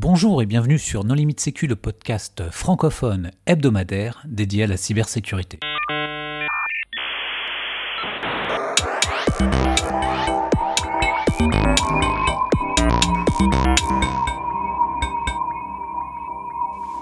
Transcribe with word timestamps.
Bonjour 0.00 0.40
et 0.42 0.46
bienvenue 0.46 0.78
sur 0.78 1.02
Non 1.02 1.14
Limite 1.14 1.40
Sécu, 1.40 1.66
le 1.66 1.74
podcast 1.74 2.44
francophone 2.52 3.32
hebdomadaire 3.46 4.22
dédié 4.26 4.62
à 4.62 4.66
la 4.68 4.76
cybersécurité. 4.76 5.58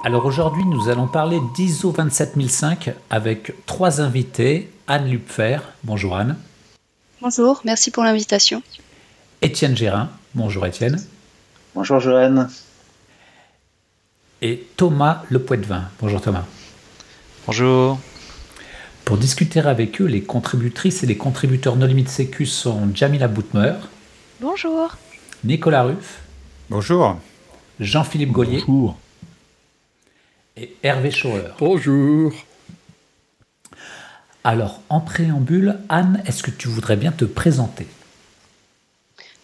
Alors 0.02 0.24
aujourd'hui, 0.24 0.64
nous 0.64 0.88
allons 0.88 1.06
parler 1.06 1.38
d'ISO 1.54 1.92
27005 1.92 2.94
avec 3.10 3.52
trois 3.66 4.00
invités. 4.00 4.70
Anne 4.88 5.10
Lupfer, 5.10 5.58
bonjour 5.84 6.16
Anne. 6.16 6.38
Bonjour, 7.20 7.60
merci 7.66 7.90
pour 7.90 8.04
l'invitation. 8.04 8.62
Étienne 9.42 9.76
Gérin, 9.76 10.08
bonjour 10.34 10.64
Étienne. 10.64 10.98
Bonjour 11.74 12.00
Joanne. 12.00 12.48
Et 14.42 14.66
Thomas 14.76 15.22
Lepoitvin, 15.30 15.88
bonjour 15.98 16.20
Thomas. 16.20 16.44
Bonjour. 17.46 17.98
Pour 19.06 19.16
discuter 19.16 19.60
avec 19.60 19.98
eux, 20.02 20.04
les 20.04 20.22
contributrices 20.22 21.02
et 21.02 21.06
les 21.06 21.16
contributeurs 21.16 21.76
No 21.76 21.86
Limite 21.86 22.10
Sécu 22.10 22.44
sont 22.44 22.90
Jamila 22.94 23.28
Boutmer. 23.28 23.72
Bonjour. 24.40 24.94
Nicolas 25.42 25.84
Ruff. 25.84 26.20
Bonjour. 26.68 27.18
Jean-Philippe 27.80 28.32
Gaulier. 28.32 28.62
Bonjour. 28.66 28.98
Et 30.58 30.76
Hervé 30.82 31.10
Schauer. 31.10 31.54
Bonjour. 31.58 32.34
Alors, 34.44 34.82
en 34.90 35.00
préambule, 35.00 35.78
Anne, 35.88 36.22
est-ce 36.26 36.42
que 36.42 36.50
tu 36.50 36.68
voudrais 36.68 36.96
bien 36.96 37.10
te 37.10 37.24
présenter? 37.24 37.86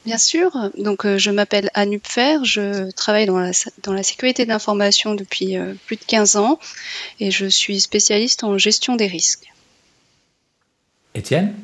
Bien 0.05 0.19
sûr, 0.19 0.51
donc 0.79 1.07
euh, 1.07 1.17
je 1.17 1.31
m'appelle 1.31 1.71
Anne 1.75 1.93
Hupfer, 1.93 2.39
je 2.43 2.91
travaille 2.91 3.27
dans 3.27 3.39
la, 3.39 3.53
dans 3.85 3.93
la 3.93 4.03
sécurité 4.03 4.45
de 4.45 4.49
l'information 4.49 5.15
depuis 5.15 5.57
euh, 5.57 5.75
plus 5.87 5.95
de 5.95 6.05
15 6.05 6.37
ans 6.37 6.59
et 7.21 7.31
je 7.31 7.47
suis 7.47 7.81
spécialiste 7.81 8.43
en 8.43 8.59
gestion 8.59 8.97
des 8.97 9.07
risques. 9.07 9.53
Étienne? 11.15 11.55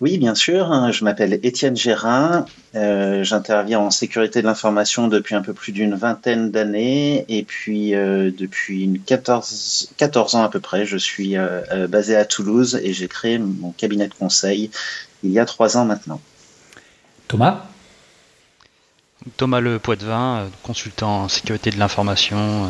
Oui, 0.00 0.18
bien 0.18 0.36
sûr. 0.36 0.92
Je 0.92 1.02
m'appelle 1.04 1.40
Étienne 1.42 1.76
Gérin. 1.76 2.46
Euh, 2.76 3.24
J'interviens 3.24 3.80
en 3.80 3.90
sécurité 3.90 4.42
de 4.42 4.46
l'information 4.46 5.08
depuis 5.08 5.34
un 5.34 5.42
peu 5.42 5.54
plus 5.54 5.72
d'une 5.72 5.96
vingtaine 5.96 6.52
d'années. 6.52 7.24
Et 7.28 7.42
puis, 7.42 7.96
euh, 7.96 8.30
depuis 8.30 8.84
une 8.84 9.00
14, 9.00 9.90
14 9.96 10.36
ans 10.36 10.42
à 10.44 10.50
peu 10.50 10.60
près, 10.60 10.86
je 10.86 10.96
suis 10.96 11.34
basé 11.88 12.14
à 12.14 12.24
Toulouse 12.24 12.78
et 12.80 12.92
j'ai 12.92 13.08
créé 13.08 13.38
mon 13.38 13.72
cabinet 13.72 14.06
de 14.06 14.14
conseil 14.14 14.70
il 15.24 15.32
y 15.32 15.38
a 15.40 15.44
trois 15.44 15.76
ans 15.76 15.84
maintenant. 15.84 16.20
Thomas 17.28 17.68
Thomas 19.36 19.60
Le 19.60 19.78
Poitvin, 19.78 20.40
euh, 20.40 20.48
consultant 20.62 21.24
en 21.24 21.28
sécurité 21.28 21.70
de 21.70 21.78
l'information 21.78 22.66
euh, 22.66 22.68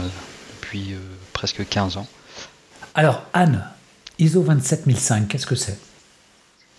depuis 0.56 0.92
euh, 0.92 0.98
presque 1.32 1.66
15 1.66 1.96
ans. 1.98 2.06
Alors, 2.94 3.22
Anne, 3.32 3.64
ISO 4.18 4.42
27005, 4.42 5.28
qu'est-ce 5.28 5.46
que 5.46 5.54
c'est? 5.54 5.78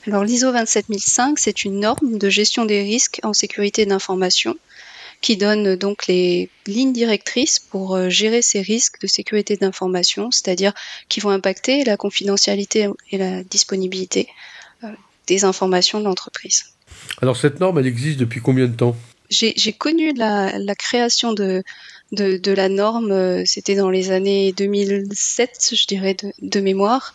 Alors 0.08 0.24
l'ISO 0.24 0.52
27005, 0.52 1.40
c'est 1.40 1.66
une 1.66 1.82
norme 1.82 2.18
de 2.18 2.30
gestion 2.30 2.66
des 2.66 2.82
risques 2.82 3.20
en 3.24 3.34
sécurité 3.34 3.86
de 3.86 3.90
l'information 3.90 4.58
qui 5.22 5.36
donne 5.36 5.76
donc 5.76 6.08
les 6.08 6.50
lignes 6.66 6.94
directrices 6.94 7.60
pour 7.60 8.10
gérer 8.10 8.42
ces 8.42 8.62
risques 8.62 9.02
de 9.02 9.08
sécurité 9.08 9.58
d'information, 9.58 10.32
c'est-à-dire 10.32 10.74
qui 11.10 11.20
vont 11.20 11.32
impacter 11.32 11.84
la 11.84 11.98
confidentialité 11.98 12.88
et 13.12 13.18
la 13.18 13.44
disponibilité 13.44 14.30
des 15.28 15.44
informations 15.44 16.00
de 16.00 16.06
l'entreprise. 16.06 16.64
Alors 17.22 17.38
cette 17.38 17.60
norme, 17.60 17.80
elle 17.80 17.88
existe 17.88 18.20
depuis 18.20 18.42
combien 18.42 18.68
de 18.68 18.76
temps? 18.76 18.96
J'ai 19.30 19.74
connu 19.74 20.12
la, 20.14 20.58
la 20.58 20.74
création 20.74 21.34
de, 21.34 21.62
de, 22.12 22.38
de 22.38 22.52
la 22.52 22.68
norme, 22.68 23.12
euh, 23.12 23.44
c'était 23.46 23.76
dans 23.76 23.92
les 23.92 24.10
années 24.10 24.54
2007, 24.54 25.76
je 25.76 25.86
dirais, 25.86 26.16
de, 26.16 26.32
de 26.42 26.60
mémoire, 26.62 27.14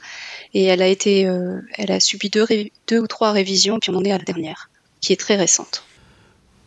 et 0.52 0.62
elle 0.64 0.80
a 0.82 0.86
été, 0.86 1.26
euh, 1.26 1.58
elle 1.76 1.90
a 1.90 1.98
subi 1.98 2.30
deux, 2.30 2.44
ré- 2.44 2.70
deux 2.86 3.00
ou 3.00 3.08
trois 3.08 3.32
révisions, 3.32 3.78
puis 3.80 3.90
on 3.90 3.96
en 3.96 4.04
est 4.04 4.12
à 4.12 4.18
la 4.18 4.24
dernière, 4.24 4.70
qui 5.00 5.12
est 5.12 5.16
très 5.16 5.34
récente. 5.36 5.82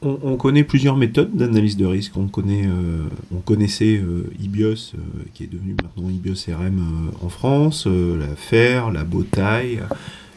On, 0.02 0.20
on 0.22 0.36
connaît 0.36 0.66
plusieurs 0.66 0.98
méthodes 0.98 1.36
d'analyse 1.36 1.78
de 1.78 1.86
risque. 1.86 2.18
On, 2.18 2.28
connaît, 2.28 2.66
euh, 2.68 3.04
on 3.34 3.40
connaissait 3.40 3.96
euh, 3.98 4.30
IBIOS, 4.42 4.94
euh, 4.96 5.00
qui 5.34 5.46
est 5.46 5.48
devenu 5.52 5.76
maintenant 5.82 6.10
IBIOS 6.10 6.54
RM 6.54 7.12
euh, 7.22 7.26
en 7.26 7.30
France, 7.30 7.86
euh, 7.88 8.18
la 8.20 8.36
FAIR, 8.36 8.92
la 8.92 9.04
Bowtie, 9.06 9.78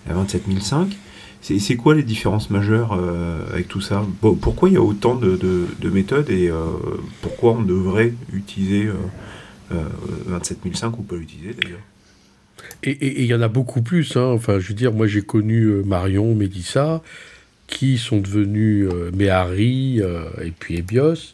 la 0.09 0.15
27005. 0.15 0.97
C'est 1.43 1.59
c'est 1.59 1.77
quoi 1.77 1.95
les 1.95 2.03
différences 2.03 2.51
majeures 2.51 2.93
euh, 2.93 3.43
avec 3.53 3.67
tout 3.69 3.81
ça? 3.81 4.05
Bon, 4.21 4.35
Pourquoi 4.35 4.69
il 4.69 4.75
y 4.75 4.77
a 4.79 4.83
autant 4.83 5.15
de, 5.15 5.37
de- 5.37 5.67
de 5.81 5.89
méthodes 5.91 6.29
et 6.31 6.49
euh, 6.51 6.57
pourquoi 7.23 7.53
on 7.53 7.63
devrait 7.63 8.13
utiliser 8.33 8.87
euh, 8.87 8.95
euh, 9.73 9.85
27005 10.29 10.99
ou 10.99 11.03
pas 11.03 11.17
l'utiliser 11.17 11.55
d'ailleurs? 11.55 11.81
Et 12.83 13.23
il 13.23 13.27
y 13.27 13.35
en 13.35 13.41
a 13.41 13.49
beaucoup 13.49 13.81
plus. 13.83 14.17
hein. 14.17 14.25
Enfin, 14.35 14.59
je 14.61 14.69
veux 14.69 14.75
dire, 14.75 14.93
moi 14.93 15.07
j'ai 15.07 15.23
connu 15.23 15.65
Marion, 15.85 16.35
Mélissa, 16.35 17.03
qui 17.67 17.97
sont 17.99 18.21
devenus 18.21 18.89
euh, 18.93 19.11
Méhari 19.15 20.01
euh, 20.03 20.25
et 20.45 20.51
puis 20.51 20.77
Ebios. 20.77 21.33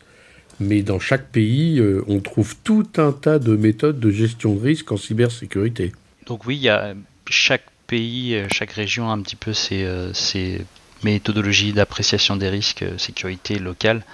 Mais 0.61 0.83
dans 0.83 0.99
chaque 1.01 1.31
pays, 1.33 1.81
euh, 1.81 2.03
on 2.07 2.21
trouve 2.21 2.55
tout 2.65 2.87
un 2.97 3.13
tas 3.13 3.39
de 3.39 3.57
méthodes 3.57 3.99
de 4.01 4.11
gestion 4.11 4.55
de 4.55 4.61
risque 4.63 4.91
en 4.93 4.97
cybersécurité. 4.97 5.93
Donc 6.27 6.47
oui, 6.47 6.57
il 6.57 6.63
y 6.63 6.69
a 6.69 6.95
chaque 7.29 7.65
pays, 7.87 8.35
euh, 8.35 8.47
chaque 8.51 8.73
région 8.73 9.11
a 9.11 9.13
un 9.13 9.21
petit 9.21 9.37
peu 9.37 9.53
ses, 9.53 9.85
euh, 9.85 10.59
méthodologies 11.03 11.73
d'appréciation 11.73 12.37
des 12.37 12.49
risques 12.49 12.83
euh, 12.83 12.99
sécurité 12.99 13.59
locale. 13.59 14.05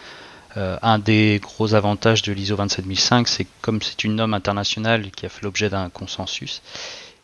Un 0.55 0.99
des 0.99 1.41
gros 1.43 1.73
avantages 1.73 2.21
de 2.21 2.31
l'ISO 2.31 2.57
27005, 2.57 3.27
c'est 3.27 3.45
que 3.45 3.51
comme 3.63 3.81
c'est 3.81 4.05
une 4.05 4.17
norme 4.17 4.35
internationale 4.35 5.11
qui 5.11 5.25
a 5.25 5.31
fait 5.31 5.43
l'objet 5.43 5.71
d'un 5.71 5.89
consensus, 5.89 6.61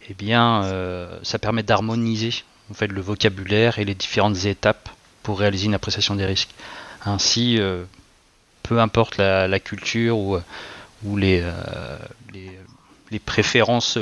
eh 0.09 0.15
bien, 0.15 0.63
ça 1.23 1.39
permet 1.39 1.63
d'harmoniser 1.63 2.33
en 2.71 2.73
fait 2.73 2.87
le 2.87 3.03
vocabulaire 3.03 3.79
et 3.79 3.85
les 3.85 3.95
différentes 3.95 4.47
étapes 4.47 4.89
pour 5.23 5.41
réaliser 5.41 5.67
une 5.67 5.75
appréciation 5.75 6.15
des 6.15 6.25
risques. 6.25 6.55
Ainsi, 7.05 7.59
peu 8.63 8.81
importe 8.81 9.19
la, 9.19 9.61
culture 9.61 10.17
ou, 10.17 11.17
les, 11.19 11.45
préférences 13.27 13.99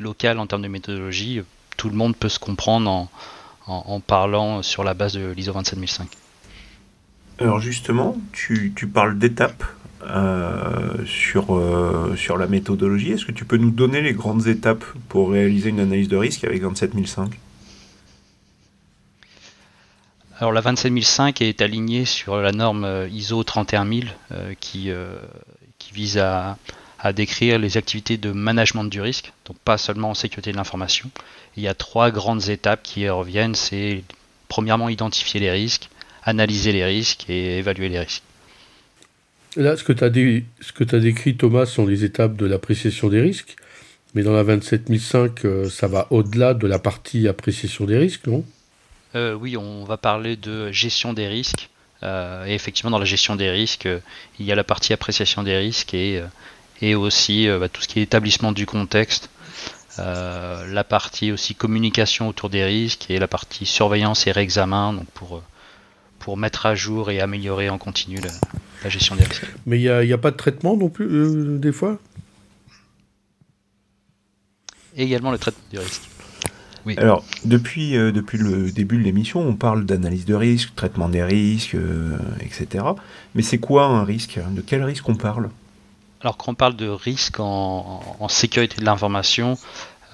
locales 0.00 0.40
en 0.40 0.48
termes 0.48 0.62
de 0.62 0.68
méthodologie, 0.68 1.44
tout 1.84 1.90
le 1.90 1.96
monde 1.96 2.16
peut 2.16 2.30
se 2.30 2.38
comprendre 2.38 2.90
en, 2.90 3.10
en, 3.66 3.84
en 3.88 4.00
parlant 4.00 4.62
sur 4.62 4.84
la 4.84 4.94
base 4.94 5.12
de 5.12 5.32
l'ISO 5.32 5.52
27005. 5.52 6.08
Alors 7.38 7.60
justement, 7.60 8.16
tu, 8.32 8.72
tu 8.74 8.86
parles 8.86 9.18
d'étapes 9.18 9.64
euh, 10.02 11.04
sur, 11.04 11.54
euh, 11.54 12.14
sur 12.16 12.38
la 12.38 12.46
méthodologie. 12.46 13.12
Est-ce 13.12 13.26
que 13.26 13.32
tu 13.32 13.44
peux 13.44 13.58
nous 13.58 13.70
donner 13.70 14.00
les 14.00 14.14
grandes 14.14 14.46
étapes 14.46 14.82
pour 15.10 15.32
réaliser 15.32 15.68
une 15.68 15.80
analyse 15.80 16.08
de 16.08 16.16
risque 16.16 16.44
avec 16.44 16.62
27005 16.62 17.38
Alors 20.38 20.52
la 20.52 20.62
27005 20.62 21.42
est 21.42 21.60
alignée 21.60 22.06
sur 22.06 22.38
la 22.38 22.52
norme 22.52 22.84
euh, 22.86 23.08
ISO 23.10 23.44
31000 23.44 24.10
euh, 24.32 24.54
qui, 24.58 24.90
qui 25.78 25.92
vise 25.92 26.16
à, 26.16 26.56
à 26.98 27.12
décrire 27.12 27.58
les 27.58 27.76
activités 27.76 28.16
de 28.16 28.30
management 28.32 28.84
du 28.84 29.00
risque, 29.00 29.32
donc 29.46 29.58
pas 29.58 29.78
seulement 29.78 30.10
en 30.10 30.14
sécurité 30.14 30.52
de 30.52 30.56
l'information. 30.56 31.10
Il 31.56 31.62
y 31.62 31.68
a 31.68 31.74
trois 31.74 32.10
grandes 32.10 32.48
étapes 32.48 32.82
qui 32.82 33.08
reviennent, 33.08 33.54
c'est 33.54 34.02
premièrement 34.48 34.88
identifier 34.88 35.40
les 35.40 35.50
risques, 35.50 35.88
analyser 36.24 36.72
les 36.72 36.84
risques 36.84 37.28
et 37.28 37.58
évaluer 37.58 37.88
les 37.88 38.00
risques. 38.00 38.22
Là, 39.56 39.76
ce 39.76 39.84
que 39.84 39.92
tu 39.92 40.02
as, 40.02 40.10
dé- 40.10 40.44
décrit, 40.92 41.36
Thomas, 41.36 41.66
sont 41.66 41.86
les 41.86 42.04
étapes 42.04 42.36
de 42.36 42.46
l'appréciation 42.46 43.08
des 43.08 43.20
risques. 43.20 43.56
Mais 44.14 44.22
dans 44.22 44.32
la 44.32 44.42
27005, 44.42 45.44
euh, 45.44 45.68
ça 45.68 45.86
va 45.86 46.06
au-delà 46.10 46.54
de 46.54 46.66
la 46.66 46.78
partie 46.78 47.26
appréciation 47.28 47.84
des 47.84 47.98
risques, 47.98 48.26
non? 48.26 48.44
Euh, 49.16 49.34
oui, 49.34 49.56
on 49.56 49.84
va 49.84 49.96
parler 49.96 50.36
de 50.36 50.72
gestion 50.72 51.12
des 51.12 51.28
risques. 51.28 51.68
Euh, 52.02 52.44
et 52.46 52.54
effectivement, 52.54 52.90
dans 52.90 52.98
la 52.98 53.04
gestion 53.04 53.36
des 53.36 53.50
risques, 53.50 53.86
euh, 53.86 54.00
il 54.38 54.46
y 54.46 54.52
a 54.52 54.54
la 54.54 54.64
partie 54.64 54.92
appréciation 54.92 55.42
des 55.42 55.56
risques 55.56 55.94
et, 55.94 56.20
et 56.80 56.94
aussi 56.94 57.48
euh, 57.48 57.58
bah, 57.58 57.68
tout 57.68 57.82
ce 57.82 57.88
qui 57.88 58.00
est 58.00 58.02
établissement 58.02 58.52
du 58.52 58.66
contexte, 58.66 59.30
euh, 59.98 60.66
la 60.72 60.84
partie 60.84 61.30
aussi 61.32 61.54
communication 61.54 62.28
autour 62.28 62.50
des 62.50 62.64
risques 62.64 63.10
et 63.10 63.18
la 63.18 63.28
partie 63.28 63.66
surveillance 63.66 64.26
et 64.26 64.32
réexamen 64.32 64.92
donc 64.92 65.06
pour, 65.14 65.36
euh, 65.36 65.42
pour 66.18 66.36
mettre 66.36 66.66
à 66.66 66.74
jour 66.74 67.10
et 67.10 67.20
améliorer 67.20 67.68
en 67.70 67.78
continu 67.78 68.16
la, 68.16 68.30
la 68.82 68.90
gestion 68.90 69.14
des 69.14 69.24
risques. 69.24 69.46
Mais 69.66 69.78
il 69.78 69.82
n'y 69.82 69.88
a, 69.88 70.02
il 70.02 70.08
y 70.08 70.12
a 70.12 70.18
pas 70.18 70.30
de 70.30 70.36
traitement 70.36 70.76
non 70.76 70.88
plus, 70.88 71.06
euh, 71.06 71.58
des 71.58 71.72
fois? 71.72 71.98
Et 74.96 75.04
également 75.04 75.30
le 75.30 75.38
traitement 75.38 75.64
du 75.72 75.78
risque. 75.78 76.02
Oui. 76.86 76.96
Alors, 76.98 77.24
depuis, 77.44 77.96
euh, 77.96 78.12
depuis 78.12 78.36
le 78.36 78.70
début 78.70 78.98
de 78.98 79.02
l'émission, 79.02 79.40
on 79.40 79.54
parle 79.54 79.86
d'analyse 79.86 80.26
de 80.26 80.34
risque, 80.34 80.74
traitement 80.74 81.08
des 81.08 81.24
risques, 81.24 81.74
euh, 81.74 82.18
etc. 82.40 82.84
Mais 83.34 83.42
c'est 83.42 83.58
quoi 83.58 83.86
un 83.86 84.04
risque? 84.04 84.38
De 84.50 84.60
quel 84.60 84.84
risque 84.84 85.08
on 85.08 85.14
parle? 85.14 85.48
Alors 86.24 86.38
quand 86.38 86.52
on 86.52 86.54
parle 86.54 86.74
de 86.74 86.88
risque 86.88 87.38
en, 87.38 88.28
sécurité 88.28 88.80
de 88.80 88.86
l'information, 88.86 89.58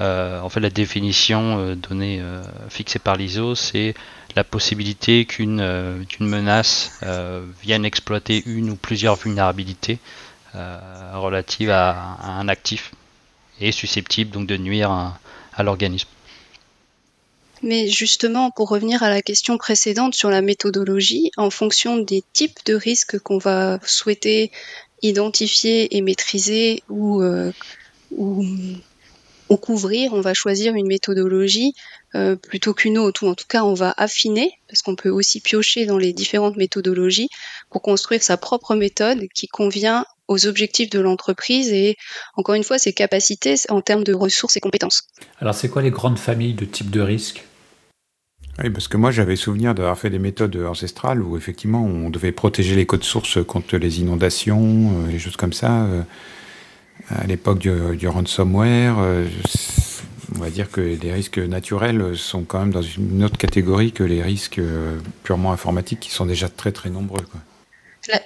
en 0.00 0.48
fait, 0.48 0.60
la 0.60 0.70
définition 0.70 1.76
donnée, 1.76 2.20
fixée 2.68 2.98
par 2.98 3.14
l'ISO, 3.14 3.54
c'est 3.54 3.94
la 4.34 4.42
possibilité 4.42 5.24
qu'une 5.24 6.04
menace 6.18 6.90
vienne 7.62 7.84
exploiter 7.84 8.42
une 8.44 8.70
ou 8.70 8.76
plusieurs 8.76 9.14
vulnérabilités 9.14 10.00
relatives 10.52 11.70
à, 11.70 12.18
un 12.24 12.48
actif 12.48 12.92
et 13.60 13.70
susceptible 13.70 14.32
donc 14.32 14.48
de 14.48 14.56
nuire 14.56 14.90
à 14.90 15.62
l'organisme. 15.62 16.08
Mais 17.62 17.88
justement, 17.88 18.50
pour 18.50 18.70
revenir 18.70 19.02
à 19.02 19.10
la 19.10 19.20
question 19.20 19.58
précédente 19.58 20.14
sur 20.14 20.30
la 20.30 20.40
méthodologie, 20.40 21.30
en 21.36 21.50
fonction 21.50 21.98
des 21.98 22.24
types 22.32 22.58
de 22.64 22.74
risques 22.74 23.18
qu'on 23.18 23.38
va 23.38 23.78
souhaiter 23.84 24.50
identifier 25.02 25.96
et 25.96 26.00
maîtriser 26.00 26.82
ou, 26.88 27.22
euh, 27.22 27.52
ou, 28.16 28.34
couvrir, 29.60 30.14
on 30.14 30.20
va 30.20 30.32
choisir 30.32 30.74
une 30.74 30.86
méthodologie 30.86 31.74
euh, 32.14 32.36
plutôt 32.36 32.72
qu'une 32.72 32.98
autre, 32.98 33.24
ou 33.24 33.28
en 33.28 33.34
tout 33.34 33.46
cas 33.48 33.64
on 33.64 33.74
va 33.74 33.92
affiner, 33.96 34.52
parce 34.68 34.80
qu'on 34.80 34.94
peut 34.94 35.10
aussi 35.10 35.40
piocher 35.40 35.86
dans 35.86 35.98
les 35.98 36.12
différentes 36.12 36.56
méthodologies 36.56 37.28
pour 37.68 37.82
construire 37.82 38.22
sa 38.22 38.36
propre 38.36 38.76
méthode 38.76 39.26
qui 39.34 39.48
convient 39.48 40.04
aux 40.28 40.46
objectifs 40.46 40.90
de 40.90 41.00
l'entreprise 41.00 41.72
et 41.72 41.96
encore 42.36 42.54
une 42.54 42.62
fois 42.62 42.78
ses 42.78 42.92
capacités 42.92 43.56
en 43.68 43.80
termes 43.80 44.04
de 44.04 44.14
ressources 44.14 44.56
et 44.56 44.60
compétences. 44.60 45.02
Alors 45.40 45.54
c'est 45.54 45.68
quoi 45.68 45.82
les 45.82 45.90
grandes 45.90 46.18
familles 46.18 46.54
de 46.54 46.64
types 46.64 46.90
de 46.90 47.00
risques? 47.00 47.44
Oui, 48.62 48.70
parce 48.70 48.88
que 48.88 48.96
moi 48.96 49.10
j'avais 49.10 49.36
souvenir 49.36 49.74
d'avoir 49.74 49.98
fait 49.98 50.10
des 50.10 50.18
méthodes 50.18 50.56
ancestrales 50.56 51.22
où 51.22 51.36
effectivement 51.36 51.82
on 51.82 52.10
devait 52.10 52.32
protéger 52.32 52.76
les 52.76 52.86
codes 52.86 53.04
sources 53.04 53.42
contre 53.44 53.76
les 53.76 54.00
inondations, 54.00 54.92
euh, 55.04 55.10
les 55.10 55.18
choses 55.18 55.36
comme 55.36 55.52
ça. 55.52 55.84
Euh, 55.84 56.02
à 57.08 57.26
l'époque 57.26 57.58
du, 57.58 58.06
ransomware, 58.06 58.98
euh, 58.98 59.26
on 60.36 60.38
va 60.38 60.50
dire 60.50 60.70
que 60.70 60.80
les 60.80 61.12
risques 61.12 61.38
naturels 61.38 62.16
sont 62.16 62.44
quand 62.44 62.60
même 62.60 62.70
dans 62.70 62.82
une 62.82 63.24
autre 63.24 63.38
catégorie 63.38 63.92
que 63.92 64.04
les 64.04 64.22
risques 64.22 64.60
purement 65.24 65.52
informatiques 65.52 66.00
qui 66.00 66.10
sont 66.10 66.26
déjà 66.26 66.48
très 66.48 66.72
très 66.72 66.90
nombreux. 66.90 67.24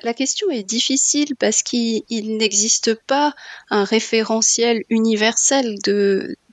La, 0.02 0.12
question 0.12 0.50
est 0.50 0.64
difficile 0.64 1.34
parce 1.38 1.62
qu'il 1.62 2.02
n'existe 2.10 2.94
pas 3.06 3.34
un 3.70 3.84
référentiel 3.84 4.82
universel 4.90 5.76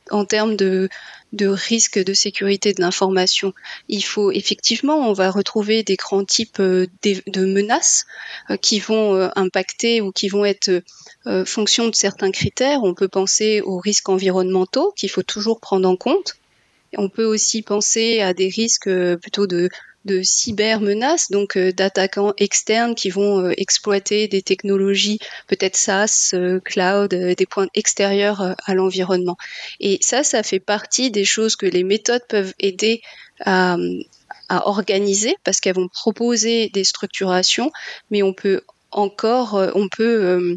en 0.10 0.26
termes 0.26 0.56
de, 0.56 0.90
de 1.32 1.48
risque 1.48 1.98
de 1.98 2.14
sécurité 2.14 2.74
de 2.74 2.82
l'information. 2.82 3.54
Il 3.88 4.04
faut 4.04 4.32
effectivement, 4.32 5.10
on 5.10 5.14
va 5.14 5.32
retrouver 5.32 5.84
des 5.84 5.96
grands 5.96 6.26
types 6.26 6.60
euh, 6.60 6.88
de, 7.04 7.46
menaces 7.46 8.06
euh, 8.50 8.58
qui 8.58 8.80
vont 8.80 9.16
euh, 9.16 9.30
impacter 9.36 10.02
ou 10.02 10.12
qui 10.12 10.28
vont 10.28 10.46
être 10.46 10.84
fonction 11.46 11.88
de 11.88 11.94
certains 11.94 12.32
critères. 12.32 12.84
On 12.84 12.96
peut 12.96 13.08
penser 13.08 13.62
aux 13.62 13.78
risques 13.78 14.10
environnementaux 14.10 14.92
qu'il 14.96 15.10
faut 15.10 15.22
toujours 15.22 15.60
prendre 15.60 15.88
en 15.88 15.96
compte. 15.96 16.38
On 16.98 17.10
peut 17.10 17.26
aussi 17.26 17.62
penser 17.62 18.22
à 18.22 18.34
des 18.34 18.50
risques 18.50 18.90
plutôt 19.22 19.46
de 19.46 19.70
de 20.06 20.22
cybermenaces, 20.24 21.30
donc 21.32 21.58
euh, 21.58 21.72
d'attaquants 21.72 22.34
externes 22.38 22.96
qui 22.96 23.10
vont 23.10 23.40
euh, 23.40 23.54
exploiter 23.58 24.28
des 24.28 24.42
technologies 24.42 25.20
peut-être 25.48 25.76
SaaS, 25.76 26.32
euh, 26.34 26.60
cloud, 26.60 27.14
des 27.14 27.46
points 27.46 27.68
extérieurs 27.76 28.56
à 28.66 28.74
l'environnement. 28.74 29.38
Et 29.80 30.00
ça, 30.02 30.24
ça 30.24 30.44
fait 30.44 30.60
partie 30.60 31.12
des 31.12 31.26
choses 31.26 31.56
que 31.56 31.66
les 31.66 31.84
méthodes 31.84 32.26
peuvent 32.28 32.54
aider 32.60 33.02
à, 33.42 33.78
à 34.50 34.68
organiser 34.68 35.36
parce 35.44 35.60
qu'elles 35.60 35.76
vont 35.76 35.88
proposer 35.88 36.70
des 36.70 36.84
structurations, 36.84 37.72
mais 38.10 38.24
on 38.24 38.34
peut 38.34 38.62
encore, 38.92 39.54
on 39.76 39.88
peut, 39.88 40.56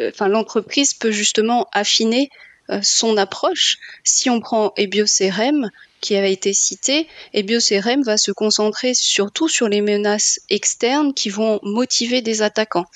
enfin 0.00 0.28
l'entreprise 0.28 0.94
peut 0.94 1.12
justement 1.12 1.68
affiner 1.72 2.30
son 2.82 3.16
approche. 3.16 3.78
Si 4.04 4.30
on 4.30 4.40
prend 4.40 4.72
EBIOCRM, 4.76 5.70
qui 6.00 6.14
avait 6.16 6.32
été 6.32 6.52
cité, 6.52 7.08
et 7.34 7.42
BioCRM 7.42 8.02
va 8.02 8.16
se 8.16 8.30
concentrer 8.30 8.94
surtout 8.94 9.48
sur 9.48 9.68
les 9.68 9.80
menaces 9.80 10.40
externes 10.48 11.12
qui 11.12 11.28
vont 11.28 11.58
motiver 11.62 12.22
des 12.22 12.42
attaquants. 12.42 12.86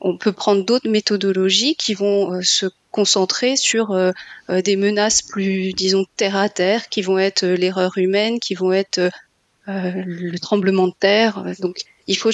On 0.00 0.16
peut 0.16 0.32
prendre 0.32 0.64
d'autres 0.64 0.88
méthodologies 0.88 1.74
qui 1.76 1.94
vont 1.94 2.32
euh, 2.32 2.42
se 2.42 2.66
concentrer 2.90 3.56
sur 3.56 3.90
euh, 3.90 4.12
euh, 4.50 4.62
des 4.62 4.76
menaces 4.76 5.22
plus, 5.22 5.72
disons, 5.72 6.06
terre 6.16 6.36
à 6.36 6.48
terre, 6.48 6.88
qui 6.88 7.02
vont 7.02 7.18
être 7.18 7.44
l'erreur 7.44 7.98
humaine, 7.98 8.38
qui 8.38 8.54
vont 8.54 8.72
être 8.72 9.10
le 9.66 10.38
tremblement 10.38 10.88
de 10.88 10.94
terre. 10.98 11.42
Donc, 11.58 11.78
il 12.06 12.18
faut, 12.18 12.30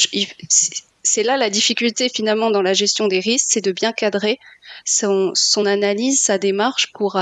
c'est 1.02 1.22
là 1.22 1.36
la 1.36 1.50
difficulté 1.50 2.08
finalement 2.08 2.50
dans 2.50 2.62
la 2.62 2.74
gestion 2.74 3.08
des 3.08 3.20
risques, 3.20 3.46
c'est 3.48 3.64
de 3.64 3.72
bien 3.72 3.92
cadrer 3.92 4.38
son, 4.84 5.32
analyse, 5.66 6.22
sa 6.22 6.38
démarche 6.38 6.92
pour, 6.92 7.16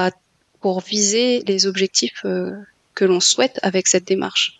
viser 0.81 1.43
les 1.47 1.67
objectifs 1.67 2.25
que 2.95 3.05
l'on 3.05 3.21
souhaite 3.21 3.59
avec 3.63 3.87
cette 3.87 4.07
démarche. 4.07 4.59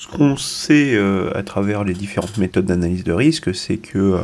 Ce 0.00 0.08
qu'on 0.08 0.38
sait 0.38 0.94
euh, 0.94 1.30
à 1.36 1.42
travers 1.42 1.84
les 1.84 1.92
différentes 1.92 2.38
méthodes 2.38 2.64
d'analyse 2.64 3.04
de 3.04 3.12
risque, 3.12 3.54
c'est 3.54 3.76
que 3.76 3.98
euh, 3.98 4.22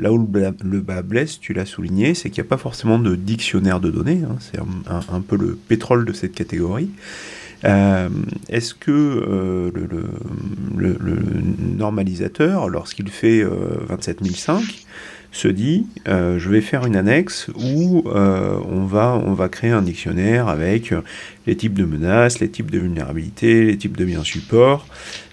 là 0.00 0.12
où 0.12 0.18
le, 0.18 0.80
bas 0.80 1.02
blesse, 1.02 1.38
tu 1.38 1.52
l'as 1.52 1.64
souligné, 1.64 2.14
c'est 2.14 2.28
qu'il 2.28 2.42
n'y 2.42 2.48
a 2.48 2.50
pas 2.50 2.56
forcément 2.56 2.98
de 2.98 3.14
dictionnaire 3.14 3.78
de 3.78 3.92
données, 3.92 4.22
hein. 4.28 4.36
c'est 4.40 4.58
un, 4.58 5.20
peu 5.20 5.36
le 5.36 5.54
pétrole 5.54 6.06
de 6.06 6.12
cette 6.12 6.34
catégorie. 6.34 6.90
Euh, 7.64 8.08
est-ce 8.48 8.74
que 8.74 9.70
le, 9.74 9.98
le, 10.76 11.18
normalisateur, 11.76 12.68
lorsqu'il 12.68 13.08
fait 13.08 13.44
27005, 13.88 14.86
se 15.32 15.48
dit 15.48 15.86
euh, 16.08 16.38
je 16.38 16.48
vais 16.50 16.60
faire 16.60 16.84
une 16.86 16.94
annexe 16.94 17.48
où 17.56 18.04
euh, 18.06 18.58
on, 18.70 18.84
va, 18.84 19.48
créer 19.48 19.70
un 19.70 19.82
dictionnaire 19.82 20.48
avec 20.48 20.94
les 21.46 21.56
types 21.56 21.74
de 21.74 21.84
menaces, 21.84 22.38
les 22.38 22.50
types 22.50 22.70
de 22.70 22.78
vulnérabilités, 22.78 23.64
les 23.64 23.78
types 23.78 23.96
de 23.96 24.04
biens 24.04 24.24
support, 24.24 24.86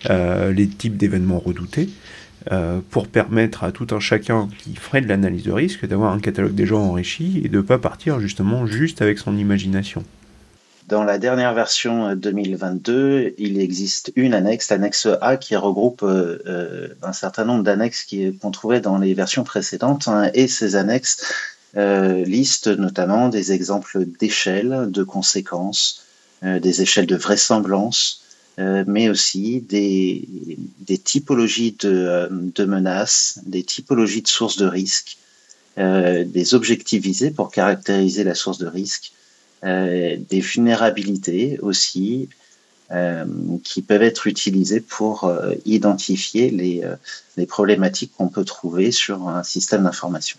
euh, 0.10 0.52
les 0.54 0.68
types 0.68 0.98
d'événements 0.98 1.40
redoutés, 1.40 1.90
pour 2.90 3.08
permettre 3.08 3.64
à 3.64 3.72
tout 3.72 3.86
un 3.92 4.00
chacun 4.00 4.48
qui 4.58 4.74
ferait 4.74 5.02
de 5.02 5.08
l'analyse 5.08 5.44
de 5.44 5.52
risque 5.52 5.86
d'avoir 5.86 6.14
un 6.14 6.20
catalogue 6.20 6.56
déjà 6.56 6.76
enrichi 6.76 7.42
et 7.44 7.50
de 7.50 7.58
ne 7.58 7.62
pas 7.62 7.78
partir 7.78 8.20
justement 8.20 8.66
juste 8.66 9.04
avec 9.04 9.20
son 9.20 9.38
imagination. 9.38 10.04
Dans 10.90 11.04
la 11.04 11.20
dernière 11.20 11.54
version 11.54 12.16
2022, 12.16 12.94
euh, 12.94 13.30
il 13.38 13.62
existe 13.62 14.12
une 14.16 14.34
annexe, 14.34 14.72
l'annexe 14.72 15.08
A, 15.22 15.38
qui 15.38 15.56
regroupe 15.56 16.02
euh, 16.02 16.40
euh, 16.48 16.88
un 17.04 17.14
certain 17.14 17.46
nombre 17.46 17.64
d'annexes 17.64 18.08
qu'on 18.42 18.50
trouvait 18.50 18.82
dans 18.82 18.98
les 18.98 19.14
versions 19.14 19.44
précédentes. 19.44 20.08
Hein, 20.08 20.32
et 20.34 20.48
ces 20.48 20.76
annexes 20.76 21.22
listent 21.76 22.70
notamment 22.70 23.30
des 23.30 23.52
exemples 23.52 24.04
d'échelles, 24.20 24.88
de 24.90 25.04
conséquences, 25.04 26.04
des 26.42 26.82
échelles 26.82 27.06
de 27.06 27.16
vraisemblance, 27.16 28.24
mais 28.58 29.08
aussi 29.08 29.62
des, 29.62 30.28
typologies 31.04 31.76
de, 31.80 32.66
menaces, 32.66 33.40
des 33.46 33.62
typologies 33.62 34.24
de 34.24 34.28
sources 34.28 34.58
de 34.58 34.66
risque, 34.66 35.18
des 35.78 36.54
objectifs 36.56 37.04
visés 37.04 37.30
pour 37.30 37.52
caractériser 37.52 38.24
la 38.24 38.34
source 38.34 38.58
de 38.58 38.66
risque, 38.66 39.12
euh, 39.12 39.19
des 39.63 40.39
vulnérabilités 40.39 41.59
aussi 41.61 42.30
euh, 42.92 43.25
qui 43.63 43.81
peuvent 43.81 44.01
être 44.01 44.25
utilisées 44.28 44.81
pour 44.81 45.25
euh, 45.25 45.54
identifier 45.66 46.49
les, 46.49 46.81
les 47.37 47.45
problématiques 47.45 48.13
qu'on 48.18 48.30
peut 48.30 48.45
trouver 48.45 48.92
sur 48.92 49.28
un 49.28 49.44
système 49.44 49.83
d'information. 49.83 50.37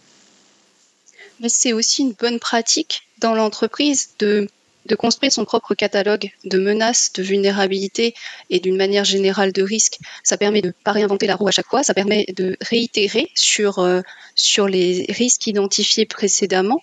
Mais 1.41 1.49
c'est 1.49 1.73
aussi 1.73 2.03
une 2.03 2.13
bonne 2.13 2.41
pratique 2.41 3.03
dans 3.19 3.35
l'entreprise 3.35 4.11
de, 4.19 4.49
de 4.87 4.95
construire 4.95 5.33
son 5.33 5.45
propre 5.45 5.75
catalogue 5.75 6.31
de 6.45 6.59
menaces, 6.59 7.13
de 7.13 7.23
vulnérabilités 7.23 8.15
et 8.51 8.61
d'une 8.61 8.77
manière 8.77 9.05
générale 9.05 9.53
de 9.53 9.63
risques. 9.63 9.99
Ça 10.25 10.37
permet 10.37 10.61
de 10.61 10.69
ne 10.69 10.73
pas 10.73 10.93
réinventer 10.93 11.27
la 11.27 11.37
roue 11.37 11.49
à 11.49 11.53
chaque 11.53 11.69
fois, 11.69 11.83
ça 11.83 11.95
permet 11.95 12.27
de 12.37 12.57
réitérer 12.61 13.31
sur, 13.35 13.87
sur 14.35 14.67
les 14.67 15.07
risques 15.09 15.47
identifiés 15.47 16.07
précédemment 16.07 16.83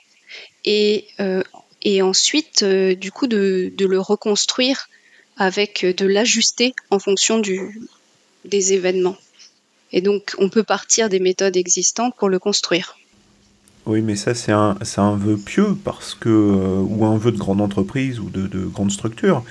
et 0.66 1.08
euh, 1.20 1.44
et 1.88 2.02
ensuite, 2.02 2.64
euh, 2.64 2.96
du 2.96 3.14
coup, 3.14 3.28
de, 3.28 3.72
le 3.80 4.00
reconstruire 4.02 4.90
avec 5.38 5.86
euh, 5.86 5.94
de 5.94 6.06
l'ajuster 6.06 6.74
en 6.92 7.00
fonction 7.00 7.40
du, 7.40 7.80
des 8.44 8.74
événements. 8.74 9.16
Et 9.94 10.02
donc, 10.02 10.36
on 10.38 10.50
peut 10.50 10.64
partir 10.64 11.08
des 11.08 11.22
méthodes 11.22 11.56
existantes 11.56 12.14
pour 12.18 12.28
le 12.28 12.40
construire. 12.40 12.98
Oui, 13.86 14.02
mais 14.02 14.18
ça, 14.18 14.36
c'est 14.36 14.52
un, 14.52 15.16
vœu 15.16 15.38
pieux, 15.38 15.78
parce 15.82 16.14
que, 16.14 16.28
euh, 16.28 16.82
ou 16.82 17.06
un 17.06 17.18
vœu 17.18 17.32
de 17.32 17.38
grande 17.38 17.62
entreprise 17.62 18.20
ou 18.20 18.30
de, 18.30 18.48
de 18.48 18.66
grande 18.66 18.92
structure. 18.92 19.46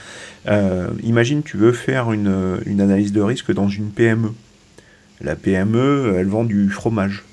imagine, 1.02 1.42
tu 1.42 1.56
veux 1.56 1.72
faire 1.72 2.12
une, 2.12 2.60
analyse 2.78 3.12
de 3.12 3.22
risque 3.22 3.50
dans 3.50 3.70
une 3.70 3.92
PME. 3.92 4.34
La 5.22 5.36
PME, 5.36 6.14
elle 6.18 6.28
vend 6.28 6.44
du 6.44 6.68
fromage. 6.68 7.24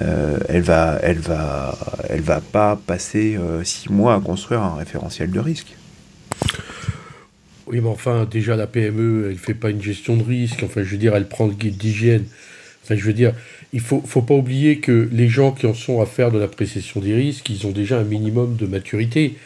Euh, 0.00 0.38
elle 0.48 0.62
va, 0.62 0.98
elle 1.02 1.18
va, 1.18 1.78
elle 2.08 2.22
va 2.22 2.40
pas 2.40 2.80
passer 2.86 3.36
euh, 3.36 3.62
six 3.62 3.90
mois 3.90 4.14
à 4.14 4.20
construire 4.20 4.62
un 4.62 4.76
référentiel 4.76 5.30
de 5.30 5.40
risque. 5.40 5.76
Oui, 7.66 7.80
mais 7.80 7.88
enfin, 7.88 8.26
déjà 8.30 8.56
la 8.56 8.66
PME, 8.66 9.28
elle 9.30 9.38
fait 9.38 9.54
pas 9.54 9.70
une 9.70 9.82
gestion 9.82 10.16
de 10.16 10.22
risque. 10.22 10.62
Enfin, 10.62 10.82
je 10.82 10.90
veux 10.90 10.98
dire, 10.98 11.14
elle 11.14 11.28
prend 11.28 11.46
le 11.46 11.52
guide 11.52 11.76
d'hygiène 11.76 12.24
Enfin, 12.84 12.96
je 12.96 13.04
veux 13.04 13.12
dire, 13.12 13.32
il 13.72 13.80
faut, 13.80 14.02
faut 14.04 14.22
pas 14.22 14.34
oublier 14.34 14.78
que 14.78 15.08
les 15.12 15.28
gens 15.28 15.52
qui 15.52 15.66
en 15.66 15.74
sont 15.74 16.00
à 16.00 16.06
faire 16.06 16.32
de 16.32 16.38
l'appréciation 16.38 17.00
des 17.00 17.14
risques, 17.14 17.48
ils 17.48 17.66
ont 17.66 17.70
déjà 17.70 17.98
un 17.98 18.04
minimum 18.04 18.56
de 18.56 18.66
maturité. 18.66 19.36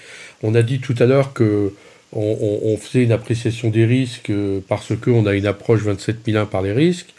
On 0.43 0.55
a 0.55 0.63
dit 0.63 0.81
tout 0.81 0.95
à 0.99 1.07
l'heure 1.07 1.33
que 1.33 1.73
on, 2.13 2.77
faisait 2.79 3.03
une 3.03 3.13
appréciation 3.13 3.69
des 3.69 3.85
risques 3.85 4.31
euh, 4.31 4.61
parce 4.67 4.97
qu'on 4.97 5.27
a 5.27 5.35
une 5.35 5.47
approche 5.47 5.83
27001 5.83 6.47
par 6.47 6.63
les 6.63 6.73
risques. 6.73 7.13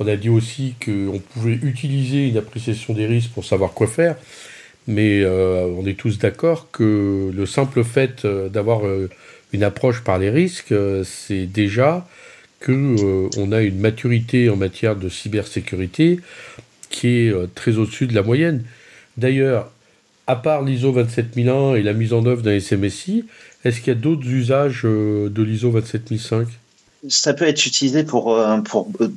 On 0.00 0.06
a 0.06 0.16
dit 0.16 0.28
aussi 0.28 0.74
qu'on 0.84 1.20
pouvait 1.20 1.58
utiliser 1.62 2.28
une 2.28 2.36
appréciation 2.36 2.94
des 2.94 3.06
risques 3.06 3.30
pour 3.30 3.44
savoir 3.44 3.72
quoi 3.72 3.86
faire. 3.86 4.16
Mais 4.88 5.20
euh, 5.22 5.66
on 5.78 5.86
est 5.86 5.98
tous 5.98 6.18
d'accord 6.18 6.70
que 6.72 7.30
le 7.32 7.46
simple 7.46 7.84
fait 7.84 8.24
euh, 8.24 8.48
d'avoir 8.48 8.80
une 9.52 9.62
approche 9.62 10.02
par 10.02 10.18
les 10.18 10.30
risques, 10.30 10.74
c'est 11.04 11.46
déjà 11.46 12.06
qu'on 12.64 13.52
a 13.52 13.60
une 13.60 13.78
maturité 13.78 14.48
en 14.48 14.56
matière 14.56 14.96
de 14.96 15.08
cybersécurité 15.08 16.20
qui 16.88 17.08
est 17.08 17.54
très 17.54 17.76
au-dessus 17.76 18.06
de 18.06 18.14
la 18.14 18.22
moyenne. 18.22 18.64
D'ailleurs, 19.16 19.70
à 20.26 20.36
part 20.36 20.62
l'ISO 20.62 20.92
27001 20.92 21.74
et 21.74 21.82
la 21.82 21.92
mise 21.92 22.12
en 22.12 22.24
œuvre 22.26 22.42
d'un 22.42 22.58
SMSI, 22.58 23.24
est-ce 23.64 23.80
qu'il 23.80 23.88
y 23.88 23.96
a 23.96 24.00
d'autres 24.00 24.26
usages 24.26 24.82
euh, 24.84 25.28
de 25.28 25.42
l'ISO 25.42 25.70
27005 25.70 26.48
ça 27.08 27.34
peut 27.34 27.46
être 27.46 27.66
utilisé 27.66 28.04
pour, 28.04 28.34
euh, 28.34 28.58
euh, 29.00 29.08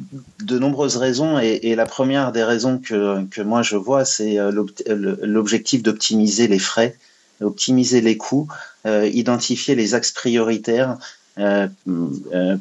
de 0.44 0.60
nombreuses 0.60 0.98
raisons 0.98 1.40
et, 1.40 1.76
la 1.76 1.86
première 1.86 2.32
des 2.32 2.44
raisons 2.44 2.80
que, 2.80 3.24
que 3.26 3.42
moi 3.42 3.62
je 3.62 3.76
vois, 3.76 4.06
c'est 4.06 4.38
l'objectif 4.88 5.84
d'optimiser 5.84 6.48
les 6.48 6.60
frais, 6.60 6.96
optimiser 7.42 8.02
les 8.02 8.18
coûts, 8.18 8.48
identifier 8.86 9.76
les 9.76 9.94
axes 9.94 10.12
prioritaires 10.12 10.98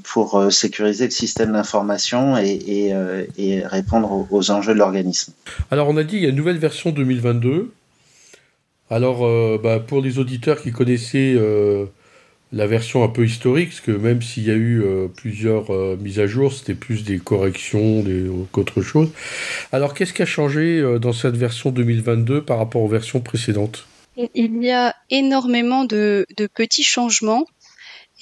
pour 0.02 0.52
sécuriser 0.52 1.04
le 1.04 1.10
système 1.10 1.52
d'information 1.52 2.36
et, 2.36 2.92
répondre 3.66 4.26
aux, 4.30 4.50
enjeux 4.50 4.74
de 4.74 4.78
l'organisme. 4.78 5.32
Alors 5.70 5.88
on 5.88 5.96
a 5.96 6.02
dit 6.02 6.16
il 6.16 6.22
y 6.22 6.26
a 6.26 6.30
une 6.30 6.36
nouvelle 6.36 6.58
version 6.58 6.90
2022 6.90 7.72
alors, 8.90 9.24
euh, 9.24 9.58
bah, 9.62 9.80
pour 9.80 10.02
les 10.02 10.18
auditeurs 10.18 10.60
qui 10.60 10.70
connaissaient 10.70 11.34
euh, 11.36 11.86
la 12.54 12.66
version 12.66 13.02
un 13.04 13.08
peu 13.08 13.24
historique, 13.24 13.70
parce 13.70 13.80
que 13.80 13.90
même 13.90 14.22
s'il 14.22 14.44
y 14.44 14.50
a 14.50 14.54
eu 14.54 14.82
euh, 14.82 15.08
plusieurs 15.08 15.70
mises 15.98 16.20
à 16.20 16.26
jour, 16.26 16.52
c'était 16.52 16.74
plus 16.74 17.04
des 17.04 17.18
corrections 17.18 18.04
qu'autre 18.52 18.82
chose. 18.82 19.10
Alors, 19.72 19.94
qu'est-ce 19.94 20.12
qui 20.12 20.22
a 20.22 20.26
changé 20.26 20.82
dans 21.00 21.12
cette 21.12 21.36
version 21.36 21.70
2022 21.70 22.42
par 22.42 22.58
rapport 22.58 22.82
aux 22.82 22.88
versions 22.88 23.20
précédentes? 23.20 23.86
Il 24.34 24.62
y 24.62 24.70
a 24.70 24.94
énormément 25.10 25.84
de 25.84 26.26
petits 26.54 26.84
changements. 26.84 27.46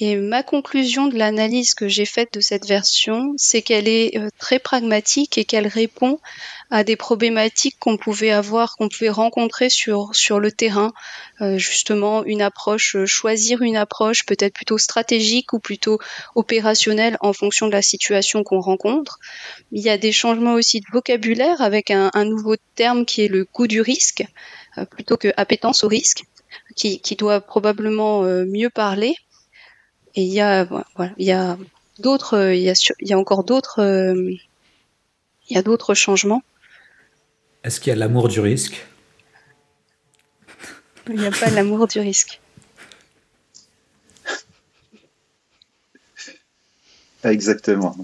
Et 0.04 0.16
ma 0.16 0.42
conclusion 0.42 1.06
de 1.06 1.16
l'analyse 1.16 1.75
que 1.75 1.87
j'ai 1.87 2.06
faite 2.06 2.35
de 2.35 2.40
cette 2.40 2.66
version, 2.66 3.35
c'est 3.37 3.62
qu'elle 3.62 3.87
est 3.87 4.18
très 4.37 4.59
pragmatique 4.59 5.38
et 5.38 5.44
qu'elle 5.44 5.68
répond 5.68 6.18
à 6.73 6.82
des 6.82 6.97
problématiques 6.97 7.76
qu'on 7.78 7.97
pouvait 7.97 8.32
avoir, 8.32 8.76
qu'on 8.76 8.88
pouvait 8.88 9.11
rencontrer 9.11 9.71
sur 9.71 10.11
sur 10.12 10.40
le 10.40 10.50
terrain. 10.50 10.92
Euh, 11.40 11.56
justement, 11.56 12.25
une 12.25 12.42
approche, 12.42 12.97
euh, 12.97 13.06
choisir 13.06 13.62
une 13.62 13.76
approche 13.76 14.26
peut-être 14.26 14.54
plutôt 14.54 14.76
stratégique 14.76 15.52
ou 15.52 15.61
plutôt 15.61 16.00
opérationnelle 16.35 17.16
en 17.21 17.32
fonction 17.32 17.68
de 17.68 17.73
la 17.73 17.82
situation 17.82 18.42
qu'on 18.42 18.61
rencontre. 18.61 19.21
Il 19.71 19.82
y 19.82 19.88
a 19.88 19.99
des 19.99 20.11
changements 20.11 20.54
aussi 20.54 20.80
de 20.80 20.87
vocabulaire 20.92 21.61
avec 21.61 21.92
un, 21.92 22.11
nouveau 22.25 22.56
terme 22.75 23.04
qui 23.04 23.23
est 23.23 23.28
le 23.28 23.44
coût 23.44 23.68
du 23.68 23.80
risque 23.80 24.25
euh, 24.78 24.85
plutôt 24.85 25.16
que 25.16 25.32
appétence 25.37 25.85
au 25.85 25.88
risque, 25.88 26.25
qui, 26.75 26.99
qui 26.99 27.14
doit 27.14 27.40
probablement 27.40 28.23
mieux 28.23 28.71
parler. 28.71 29.14
Et 30.14 30.23
il 30.23 30.33
y 30.33 30.40
a 30.40 30.64
voilà, 30.64 31.12
il 31.16 31.26
y 31.26 31.33
a 31.33 31.57
d'autres, 31.99 32.52
il 32.54 32.62
y 32.62 32.71
a, 32.71 32.75
il 33.00 33.09
y 33.09 33.12
a 33.12 33.19
encore 33.19 33.45
d'autres 33.45 33.81
il 35.49 35.57
y 35.57 35.59
a 35.59 35.62
d'autres 35.62 35.95
changements. 35.95 36.42
Est-ce 37.64 37.81
qu'il 37.81 37.90
y 37.90 37.92
a 37.92 37.97
l'amour 37.97 38.28
du 38.28 38.40
risque? 38.40 38.87
Il 41.09 41.16
n'y 41.16 41.26
a 41.26 41.31
pas 41.31 41.50
l'amour 41.50 41.87
du 41.88 42.00
risque. 42.00 42.40
Exactement. 47.25 47.97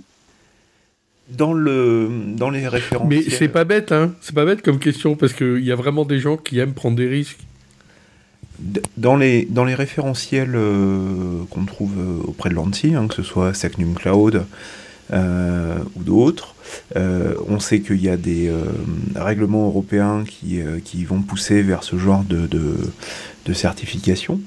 Dans, 1.29 1.53
le, 1.53 2.09
dans 2.37 2.51
les 2.51 2.69
références. 2.69 3.09
Mais 3.09 3.23
c'est 3.23 3.49
pas 3.49 3.65
bête, 3.65 3.93
hein 3.93 4.15
C'est 4.21 4.35
pas 4.35 4.45
bête 4.45 4.63
comme 4.63 4.79
question, 4.79 5.17
parce 5.17 5.33
qu'il 5.33 5.65
y 5.65 5.73
a 5.73 5.77
vraiment 5.77 6.05
des 6.05 6.21
gens 6.21 6.37
qui 6.37 6.59
aiment 6.59 6.75
prendre 6.75 6.97
des 6.97 7.09
risques. 7.09 7.41
Dans 8.97 9.17
les, 9.17 9.45
dans 9.45 9.65
les 9.65 9.75
référentiels 9.75 10.55
euh, 10.55 11.45
qu'on 11.51 11.65
trouve 11.65 11.93
euh, 11.99 12.19
auprès 12.27 12.51
de 12.51 12.55
l'ANSI, 12.55 12.95
hein, 12.95 13.07
que 13.07 13.15
ce 13.15 13.23
soit 13.23 13.55
Sacnum 13.55 13.95
Cloud, 13.95 14.45
euh, 15.11 15.79
ou 15.97 16.03
d'autres. 16.03 16.55
Euh, 16.97 17.33
on 17.49 17.61
sait 17.61 17.81
qu'il 17.81 18.03
y 18.03 18.11
a 18.11 18.19
des 18.19 18.49
euh, 18.49 18.65
règlements 19.17 19.67
européens 19.67 20.25
qui, 20.29 20.61
qui, 20.85 21.05
vont 21.05 21.23
pousser 21.23 21.63
vers 21.63 21.83
ce 21.83 21.97
genre 21.97 22.25
de, 22.25 22.47
de, 22.47 23.53
certification. 23.55 24.39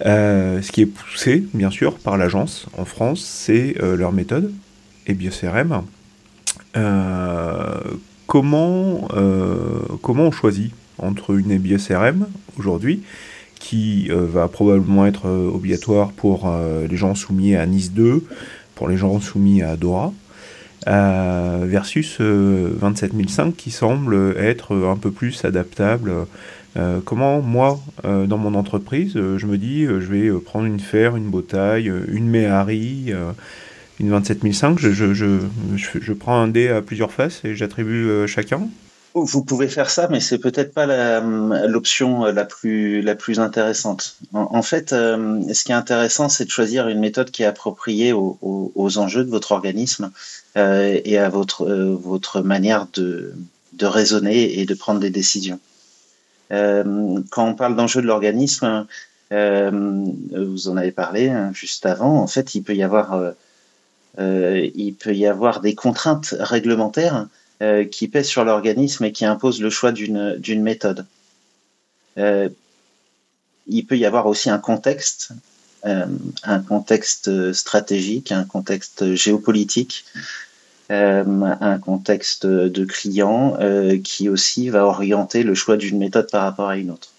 ce 0.00 0.72
qui 0.72 0.80
est 0.80 0.86
poussé, 0.86 1.44
bien 1.54 1.70
sûr, 1.70 1.96
par 1.96 2.16
l'agence 2.16 2.66
en 2.76 2.84
France, 2.84 3.20
c'est 3.20 3.76
leur 3.80 4.10
méthode 4.10 4.52
et 5.06 5.14
BioCRM. 5.14 5.82
comment, 8.26 9.08
comment 10.02 10.24
on 10.24 10.32
choisit 10.32 10.72
entre 10.98 11.38
une 11.38 11.56
BioCRM 11.58 12.26
aujourd'hui 12.58 13.02
qui 13.60 14.08
va 14.10 14.48
probablement 14.48 15.06
être 15.06 15.28
obligatoire 15.28 16.10
pour 16.12 16.50
les 16.88 16.96
gens 16.96 17.14
soumis 17.14 17.54
à 17.54 17.64
NIS 17.66 17.90
2, 17.90 18.24
pour 18.74 18.88
les 18.88 18.96
gens 18.96 19.20
soumis 19.20 19.62
à 19.62 19.76
DORA, 19.76 20.12
euh, 20.88 21.64
versus 21.66 22.18
27005 22.18 23.48
euh, 23.48 23.50
qui 23.54 23.70
semble 23.70 24.34
être 24.38 24.74
un 24.74 24.96
peu 24.96 25.10
plus 25.10 25.44
adaptable. 25.44 26.12
Euh, 26.78 27.00
comment 27.04 27.42
moi, 27.42 27.80
dans 28.04 28.38
mon 28.38 28.54
entreprise, 28.54 29.14
je 29.14 29.46
me 29.46 29.58
dis, 29.58 29.84
je 29.84 30.10
vais 30.10 30.30
prendre 30.40 30.64
une 30.64 30.80
fer, 30.80 31.16
une 31.16 31.28
Botaille, 31.28 31.92
une 32.08 32.28
Méhari, 32.28 33.12
une 33.98 34.08
27005, 34.08 34.78
je, 34.78 34.90
je, 34.92 35.12
je, 35.12 35.38
je, 35.76 36.12
prends 36.14 36.40
un 36.40 36.48
dé 36.48 36.68
à 36.68 36.80
plusieurs 36.80 37.12
faces 37.12 37.44
et 37.44 37.54
j'attribue 37.54 38.26
chacun 38.26 38.68
vous 39.14 39.44
pouvez 39.44 39.68
faire 39.68 39.90
ça, 39.90 40.08
mais 40.08 40.20
c'est 40.20 40.38
peut-être 40.38 40.72
pas 40.72 40.86
l'option 41.66 42.24
la, 42.26 42.44
plus 42.44 43.02
la 43.02 43.14
plus 43.14 43.40
intéressante. 43.40 44.16
En, 44.32 44.62
fait, 44.62 44.92
euh, 44.92 45.40
ce 45.52 45.64
qui 45.64 45.72
est 45.72 45.74
intéressant, 45.74 46.28
c'est 46.28 46.44
de 46.44 46.50
choisir 46.50 46.88
une 46.88 47.00
méthode 47.00 47.30
qui 47.30 47.42
est 47.42 47.46
appropriée 47.46 48.12
aux, 48.12 48.98
enjeux 48.98 49.24
de 49.24 49.30
votre 49.30 49.52
organisme 49.52 50.10
euh, 50.56 51.00
et 51.04 51.18
à 51.18 51.28
votre 51.28 51.68
euh, 51.68 51.94
votre 51.94 52.42
manière 52.42 52.86
de 52.92 53.34
de 53.74 53.86
raisonner 53.86 54.58
et 54.58 54.66
de 54.66 54.74
prendre 54.74 55.00
des 55.00 55.10
décisions. 55.10 55.60
Euh, 56.52 57.20
quand 57.30 57.48
on 57.48 57.54
parle 57.54 57.76
d'enjeux 57.76 58.02
de 58.02 58.06
l'organisme, 58.06 58.86
vous 59.30 60.68
en 60.68 60.76
avez 60.76 60.90
parlé 60.90 61.28
hein, 61.28 61.52
juste 61.54 61.86
avant. 61.86 62.20
En 62.20 62.26
fait, 62.26 62.54
il 62.54 62.62
peut 62.62 62.74
y 62.74 62.82
avoir 62.82 63.32
il 64.18 64.94
peut 64.98 65.14
y 65.14 65.26
avoir 65.26 65.60
des 65.60 65.74
contraintes 65.74 66.34
réglementaires 66.38 67.26
euh, 67.62 67.84
qui 67.84 68.08
pèse 68.08 68.26
sur 68.26 68.42
l'organisme 68.42 69.04
et 69.04 69.12
qui 69.12 69.26
impose 69.26 69.60
le 69.60 69.68
choix 69.68 69.92
d'une 69.92 70.62
méthode. 70.62 71.04
Euh, 72.16 72.48
il 73.66 73.84
peut 73.84 73.98
y 73.98 74.06
avoir 74.06 74.26
aussi 74.26 74.48
un 74.48 74.58
contexte, 74.58 75.32
euh, 75.84 76.06
un 76.42 76.60
contexte 76.60 77.52
stratégique, 77.52 78.32
un 78.32 78.44
contexte 78.44 79.14
géopolitique, 79.14 80.06
un 80.88 81.78
contexte 81.78 82.46
de 82.46 82.84
client 82.84 83.56
qui 84.02 84.28
aussi 84.28 84.70
va 84.70 84.86
orienter 84.86 85.44
le 85.44 85.54
choix 85.54 85.76
d'une 85.76 85.98
méthode 85.98 86.28
par 86.30 86.42
rapport 86.42 86.68
à 86.68 86.76
une 86.76 86.90
autre. 86.90 87.12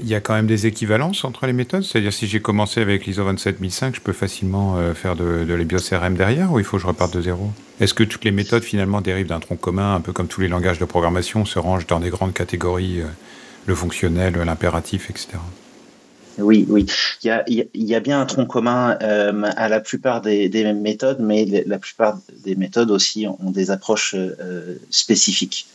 Il 0.00 0.08
y 0.08 0.14
a 0.14 0.20
quand 0.20 0.34
même 0.34 0.46
des 0.46 0.66
équivalences 0.66 1.24
entre 1.24 1.46
les 1.46 1.52
méthodes 1.52 1.82
C'est-à-dire, 1.82 2.12
si 2.12 2.26
j'ai 2.26 2.40
commencé 2.40 2.80
avec 2.80 3.06
l'ISO 3.06 3.22
27005, 3.24 3.96
je 3.96 4.00
peux 4.00 4.12
facilement 4.12 4.76
euh, 4.76 4.94
faire 4.94 5.16
de, 5.16 5.44
de 5.44 5.54
l'EBIOS-RM 5.54 6.14
derrière 6.14 6.52
ou 6.52 6.58
il 6.58 6.64
faut 6.64 6.76
que 6.76 6.82
je 6.82 6.86
reparte 6.86 7.14
de 7.14 7.22
zéro? 7.22 7.50
Est-ce 7.80 7.94
que 7.94 8.04
toutes 8.04 8.24
les 8.24 8.30
méthodes, 8.30 8.62
finalement, 8.62 9.00
dérivent 9.00 9.28
d'un 9.28 9.40
tronc 9.40 9.56
commun, 9.56 9.94
un 9.94 10.00
peu 10.00 10.12
comme 10.12 10.28
tous 10.28 10.40
les 10.40 10.48
langages 10.48 10.78
de 10.78 10.84
programmation, 10.84 11.44
se 11.44 11.58
rangent 11.58 11.86
dans 11.86 12.00
des 12.00 12.10
grandes 12.10 12.34
catégories, 12.34 13.00
euh, 13.00 13.06
le 13.66 13.74
fonctionnel, 13.74 14.34
l'impératif, 14.34 15.10
etc. 15.10 15.28
Oui, 16.38 16.66
oui. 16.68 16.86
Il 17.24 17.66
y 17.74 17.94
a, 17.94 18.00
bien 18.00 18.20
un 18.20 18.26
tronc 18.26 18.46
commun 18.46 18.96
euh, 19.02 19.42
à 19.56 19.68
la 19.68 19.80
plupart 19.80 20.20
des, 20.20 20.72
méthodes, 20.72 21.18
mais 21.20 21.44
la 21.66 21.78
plupart 21.78 22.18
des 22.44 22.54
méthodes 22.54 22.92
aussi 22.92 23.26
ont 23.26 23.50
des 23.50 23.70
approches 23.72 24.14
spécifiques. 24.88 25.66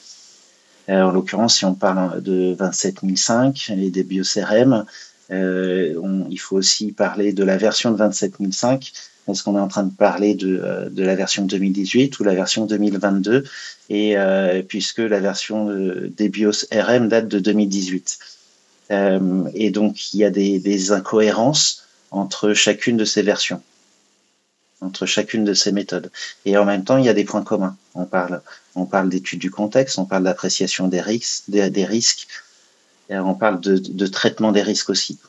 Euh, 0.90 1.02
en 1.02 1.12
l'occurrence, 1.12 1.58
si 1.58 1.66
on 1.66 1.76
parle 1.76 2.22
de 2.22 2.54
27005 2.54 3.72
et 3.78 3.90
des 3.90 4.04
BioCRM, 4.04 4.86
euh, 5.32 5.96
il 6.30 6.38
faut 6.38 6.58
aussi 6.58 6.92
parler 6.92 7.34
de 7.34 7.44
la 7.44 7.58
version 7.58 7.92
de 7.92 7.98
27005. 7.98 8.92
Est-ce 9.30 9.44
qu'on 9.44 9.56
est 9.56 9.62
en 9.62 9.70
train 9.70 9.84
de 9.84 9.94
parler 9.94 10.36
de, 10.36 10.60
euh, 10.62 10.90
la 10.96 11.16
version 11.16 11.46
2018 11.46 12.20
ou 12.20 12.24
la 12.26 12.36
version 12.36 12.66
2022 12.66 13.46
Et 13.90 14.16
puisque 14.68 15.00
la 15.00 15.20
version 15.20 15.70
des 16.18 16.30
BIOS 16.30 16.66
RM 16.72 17.08
date 17.08 17.28
de 17.28 17.40
2018. 17.40 18.20
Euh, 18.92 19.50
et 19.54 19.72
donc 19.72 20.14
il 20.14 20.20
y 20.20 20.24
a 20.24 20.30
des, 20.30 20.92
incohérences 20.92 21.84
entre 22.12 22.54
chacune 22.54 22.98
de 22.98 23.06
ces 23.06 23.22
versions. 23.22 23.62
Entre 24.84 25.06
chacune 25.06 25.44
de 25.44 25.54
ces 25.54 25.72
méthodes. 25.72 26.12
Et 26.46 26.58
en 26.58 26.66
même 26.66 26.84
temps, 26.84 26.98
il 26.98 27.06
y 27.06 27.10
a 27.10 27.14
des 27.14 27.24
points 27.24 27.44
communs. 27.44 27.76
On 27.96 28.06
parle, 28.06 28.42
on 28.76 28.86
parle 28.86 29.10
d'études 29.10 29.40
du 29.40 29.52
contexte, 29.52 29.98
on 29.98 30.06
parle 30.06 30.24
d'appréciation 30.24 30.88
des 30.88 31.02
risques, 31.02 31.44
des, 31.48 31.86
risques, 31.86 32.28
et 33.10 33.18
on 33.18 33.36
parle 33.36 33.60
de, 33.62 33.78
de, 33.78 34.08
traitement 34.08 34.52
des 34.52 34.62
risques 34.62 34.90
aussi. 34.90 35.20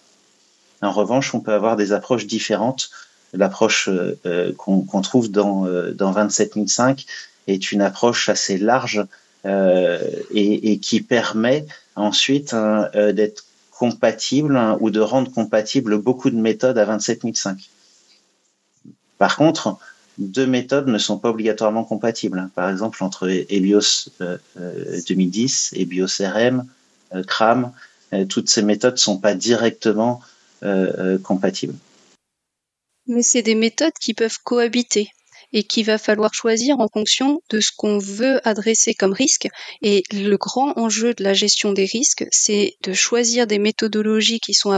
En 0.82 0.92
revanche, 0.92 1.34
on 1.34 1.40
peut 1.40 1.52
avoir 1.52 1.76
des 1.76 1.92
approches 1.92 2.26
différentes. 2.26 2.90
L'approche 3.32 3.88
euh, 3.88 4.18
euh, 4.26 4.52
qu'on 4.52 5.00
trouve 5.02 5.30
dans, 5.30 5.66
euh, 5.66 5.92
dans 5.92 6.12
27005 6.12 7.04
est 7.46 7.72
une 7.72 7.82
approche 7.82 8.28
assez 8.28 8.58
large 8.58 9.04
et, 9.46 10.78
qui 10.80 11.02
permet 11.02 11.66
ensuite 11.96 12.56
d'être 12.94 13.44
compatible 13.70 14.56
hein, 14.56 14.78
ou 14.80 14.88
de 14.88 15.00
rendre 15.00 15.30
compatible 15.30 15.98
beaucoup 15.98 16.30
de 16.30 16.36
méthodes 16.36 16.78
à 16.78 16.86
27005. 16.86 17.58
Par 19.18 19.36
contre, 19.36 19.78
deux 20.18 20.46
méthodes 20.46 20.88
ne 20.88 20.98
sont 20.98 21.18
pas 21.18 21.30
obligatoirement 21.30 21.84
compatibles. 21.84 22.50
Par 22.54 22.70
exemple, 22.70 23.02
entre 23.02 23.28
Helios 23.28 24.08
2010 25.08 25.74
et 25.76 25.84
BioCRM, 25.84 26.66
CRAM, 27.26 27.72
toutes 28.28 28.48
ces 28.48 28.62
méthodes 28.62 28.94
ne 28.94 28.98
sont 28.98 29.18
pas 29.18 29.34
directement 29.34 30.20
euh, 30.64 31.18
compatibles. 31.18 31.74
Mais 33.06 33.22
c'est 33.22 33.42
des 33.42 33.54
méthodes 33.54 33.92
qui 34.00 34.14
peuvent 34.14 34.38
cohabiter 34.42 35.10
et 35.52 35.62
qu'il 35.62 35.84
va 35.84 35.98
falloir 35.98 36.32
choisir 36.32 36.80
en 36.80 36.88
fonction 36.88 37.42
de 37.50 37.60
ce 37.60 37.70
qu'on 37.76 37.98
veut 37.98 38.40
adresser 38.48 38.94
comme 38.94 39.12
risque. 39.12 39.46
Et 39.82 40.02
le 40.10 40.36
grand 40.36 40.78
enjeu 40.78 41.12
de 41.12 41.22
la 41.22 41.34
gestion 41.34 41.72
des 41.72 41.84
risques, 41.84 42.26
c'est 42.30 42.76
de 42.82 42.94
choisir 42.94 43.46
des 43.46 43.58
méthodologies 43.58 44.40
qui 44.40 44.54
sont 44.54 44.70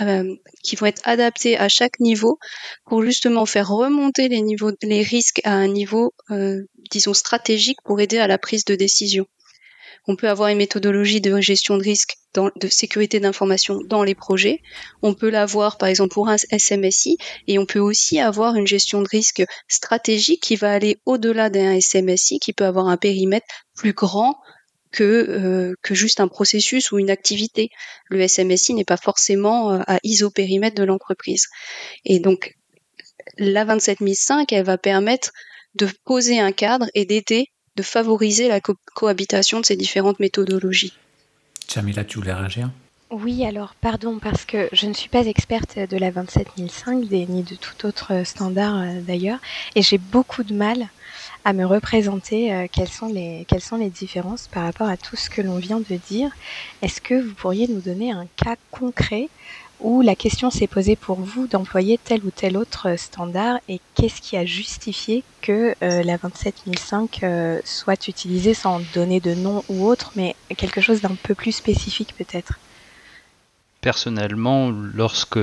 euh, 0.00 0.34
qui 0.62 0.76
vont 0.76 0.86
être 0.86 1.02
adaptées 1.04 1.56
à 1.58 1.68
chaque 1.68 2.00
niveau 2.00 2.38
pour 2.86 3.02
justement 3.02 3.46
faire 3.46 3.68
remonter 3.68 4.28
les 4.28 5.02
risques 5.02 5.40
à 5.44 5.52
un 5.52 5.68
niveau, 5.68 6.12
euh, 6.30 6.62
disons 6.90 7.14
stratégique 7.14 7.78
pour 7.84 8.00
aider 8.00 8.18
à 8.18 8.26
la 8.26 8.38
prise 8.38 8.64
de 8.64 8.74
décision. 8.74 9.26
On 10.08 10.14
peut 10.14 10.28
avoir 10.28 10.50
une 10.50 10.58
méthodologie 10.58 11.20
de 11.20 11.40
gestion 11.40 11.76
de 11.76 11.82
risque, 11.82 12.16
de 12.34 12.68
sécurité 12.68 13.18
d'information 13.18 13.80
dans 13.86 14.04
les 14.04 14.14
projets. 14.14 14.60
On 15.02 15.14
peut 15.14 15.30
l'avoir 15.30 15.78
par 15.78 15.88
exemple 15.88 16.14
pour 16.14 16.28
un 16.28 16.36
SMSI 16.36 17.18
et 17.48 17.58
on 17.58 17.66
peut 17.66 17.80
aussi 17.80 18.20
avoir 18.20 18.54
une 18.54 18.66
gestion 18.66 19.02
de 19.02 19.08
risque 19.08 19.42
stratégique 19.66 20.42
qui 20.42 20.54
va 20.54 20.72
aller 20.72 20.98
au-delà 21.06 21.50
d'un 21.50 21.80
SMSI, 21.80 22.38
qui 22.38 22.52
peut 22.52 22.66
avoir 22.66 22.86
un 22.86 22.96
périmètre 22.96 23.46
plus 23.74 23.94
grand 23.94 24.36
que, 24.92 25.04
euh, 25.04 25.74
que 25.82 25.94
juste 25.94 26.20
un 26.20 26.28
processus 26.28 26.92
ou 26.92 26.98
une 26.98 27.10
activité. 27.10 27.70
Le 28.08 28.26
SMSI 28.26 28.74
n'est 28.74 28.84
pas 28.84 28.96
forcément 28.96 29.72
euh, 29.72 29.80
à 29.86 29.98
isopérimètre 30.02 30.76
de 30.76 30.84
l'entreprise. 30.84 31.46
Et 32.04 32.18
donc, 32.18 32.54
la 33.38 33.64
27005, 33.64 34.52
elle 34.52 34.64
va 34.64 34.78
permettre 34.78 35.32
de 35.74 35.88
poser 36.04 36.38
un 36.38 36.52
cadre 36.52 36.86
et 36.94 37.04
d'aider 37.04 37.50
de 37.76 37.82
favoriser 37.82 38.48
la 38.48 38.60
cohabitation 38.94 39.60
de 39.60 39.66
ces 39.66 39.76
différentes 39.76 40.18
méthodologies. 40.18 40.94
Jamila, 41.68 42.04
tu 42.04 42.18
voulais 42.18 42.32
réagir? 42.32 42.70
Oui, 43.10 43.44
alors 43.46 43.74
pardon, 43.80 44.18
parce 44.18 44.44
que 44.44 44.68
je 44.72 44.86
ne 44.86 44.92
suis 44.92 45.08
pas 45.08 45.26
experte 45.26 45.78
de 45.78 45.96
la 45.96 46.10
27005 46.10 47.08
ni 47.10 47.42
de 47.44 47.54
tout 47.54 47.86
autre 47.86 48.24
standard 48.24 48.80
euh, 48.80 49.00
d'ailleurs, 49.00 49.38
et 49.76 49.82
j'ai 49.82 49.98
beaucoup 49.98 50.42
de 50.42 50.54
mal 50.54 50.88
à 51.46 51.52
me 51.52 51.64
représenter 51.64 52.52
euh, 52.52 52.66
quelles, 52.70 52.88
sont 52.88 53.06
les, 53.06 53.44
quelles 53.46 53.60
sont 53.60 53.76
les 53.76 53.88
différences 53.88 54.48
par 54.48 54.64
rapport 54.64 54.88
à 54.88 54.96
tout 54.96 55.14
ce 55.14 55.30
que 55.30 55.40
l'on 55.40 55.58
vient 55.58 55.78
de 55.78 55.96
dire. 56.08 56.32
Est-ce 56.82 57.00
que 57.00 57.14
vous 57.14 57.34
pourriez 57.34 57.68
nous 57.68 57.80
donner 57.80 58.10
un 58.10 58.26
cas 58.34 58.56
concret 58.72 59.28
où 59.78 60.02
la 60.02 60.16
question 60.16 60.50
s'est 60.50 60.66
posée 60.66 60.96
pour 60.96 61.20
vous 61.20 61.46
d'employer 61.46 62.00
tel 62.02 62.24
ou 62.24 62.32
tel 62.32 62.56
autre 62.56 62.98
standard 62.98 63.60
et 63.68 63.80
qu'est-ce 63.94 64.20
qui 64.20 64.36
a 64.36 64.44
justifié 64.44 65.22
que 65.40 65.76
euh, 65.82 66.02
la 66.02 66.18
27005 66.18 67.20
euh, 67.22 67.60
soit 67.64 68.08
utilisée 68.08 68.52
sans 68.52 68.80
donner 68.92 69.20
de 69.20 69.34
nom 69.34 69.62
ou 69.68 69.86
autre, 69.86 70.10
mais 70.16 70.34
quelque 70.56 70.80
chose 70.80 71.00
d'un 71.00 71.14
peu 71.14 71.36
plus 71.36 71.52
spécifique 71.52 72.12
peut-être? 72.18 72.58
Personnellement, 73.82 74.70
lorsque 74.70 75.38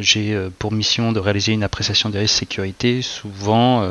j'ai 0.00 0.38
pour 0.58 0.72
mission 0.72 1.10
de 1.10 1.18
réaliser 1.18 1.52
une 1.52 1.64
appréciation 1.64 2.10
des 2.10 2.18
risques 2.18 2.38
sécurité, 2.38 3.00
souvent 3.00 3.82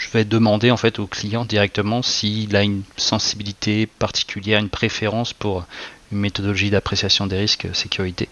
je 0.00 0.08
vais 0.10 0.24
demander 0.24 0.70
en 0.70 0.78
fait 0.78 0.98
au 0.98 1.06
client 1.06 1.44
directement 1.44 2.00
s'il 2.02 2.56
a 2.56 2.62
une 2.62 2.82
sensibilité 2.96 3.86
particulière, 3.86 4.58
une 4.58 4.70
préférence 4.70 5.34
pour 5.34 5.66
une 6.10 6.18
méthodologie 6.18 6.70
d'appréciation 6.70 7.26
des 7.26 7.36
risques 7.36 7.68
sécurité. 7.74 8.28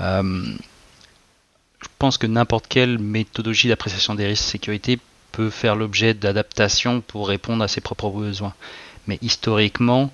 Euh, 0.00 0.46
je 1.80 1.88
pense 1.98 2.16
que 2.16 2.26
n'importe 2.26 2.66
quelle 2.68 2.98
méthodologie 2.98 3.68
d'appréciation 3.68 4.14
des 4.14 4.26
risques 4.26 4.44
sécurité 4.44 4.98
peut 5.30 5.50
faire 5.50 5.76
l'objet 5.76 6.14
d'adaptation 6.14 7.02
pour 7.02 7.28
répondre 7.28 7.62
à 7.62 7.68
ses 7.68 7.82
propres 7.82 8.10
besoins. 8.10 8.54
Mais 9.06 9.18
historiquement, 9.20 10.10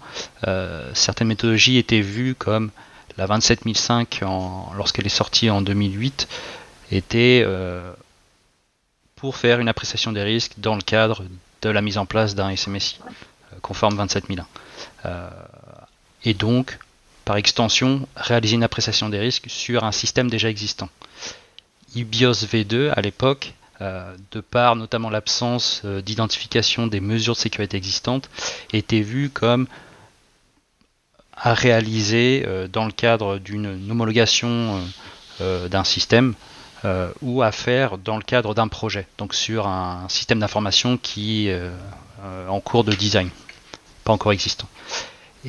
euh, 0.48 0.90
certaines 0.92 1.28
méthodologies 1.28 1.78
étaient 1.78 2.00
vues 2.00 2.34
comme 2.34 2.72
la 3.16 3.26
27005 3.26 4.22
lorsqu'elle 4.76 5.06
est 5.06 5.08
sortie 5.08 5.50
en 5.50 5.62
2008 5.62 6.28
était 6.90 7.42
euh, 7.46 7.92
pour 9.24 9.38
faire 9.38 9.58
une 9.58 9.68
appréciation 9.68 10.12
des 10.12 10.22
risques 10.22 10.52
dans 10.58 10.74
le 10.74 10.82
cadre 10.82 11.24
de 11.62 11.70
la 11.70 11.80
mise 11.80 11.96
en 11.96 12.04
place 12.04 12.34
d'un 12.34 12.54
SMSI 12.54 12.98
conforme 13.62 13.96
27001 13.96 14.46
et 16.24 16.34
donc, 16.34 16.78
par 17.24 17.36
extension, 17.36 18.06
réaliser 18.16 18.56
une 18.56 18.62
appréciation 18.62 19.08
des 19.08 19.18
risques 19.18 19.46
sur 19.48 19.84
un 19.84 19.92
système 19.92 20.28
déjà 20.28 20.50
existant. 20.50 20.90
IBIOS 21.94 22.32
V2, 22.32 22.92
à 22.94 23.00
l'époque, 23.00 23.54
euh, 23.80 24.14
de 24.32 24.40
par 24.40 24.76
notamment 24.76 25.08
l'absence 25.08 25.80
euh, 25.86 26.02
d'identification 26.02 26.86
des 26.86 27.00
mesures 27.00 27.32
de 27.34 27.38
sécurité 27.38 27.78
existantes, 27.78 28.28
était 28.74 29.00
vu 29.00 29.30
comme 29.30 29.68
à 31.34 31.54
réaliser 31.54 32.44
euh, 32.46 32.68
dans 32.68 32.84
le 32.84 32.92
cadre 32.92 33.38
d'une 33.38 33.90
homologation 33.90 34.80
d'un 35.40 35.82
système 35.82 36.34
ou 37.22 37.42
à 37.42 37.50
faire 37.50 37.98
dans 37.98 38.16
le 38.16 38.22
cadre 38.22 38.54
d'un 38.54 38.68
projet, 38.68 39.06
donc 39.18 39.34
sur 39.34 39.66
un 39.66 40.06
système 40.08 40.40
d'information 40.40 40.98
qui 40.98 41.48
est 41.48 41.60
en 42.48 42.60
cours 42.60 42.84
de 42.84 42.92
design, 42.92 43.30
pas 44.04 44.12
encore 44.12 44.32
existant. 44.32 44.68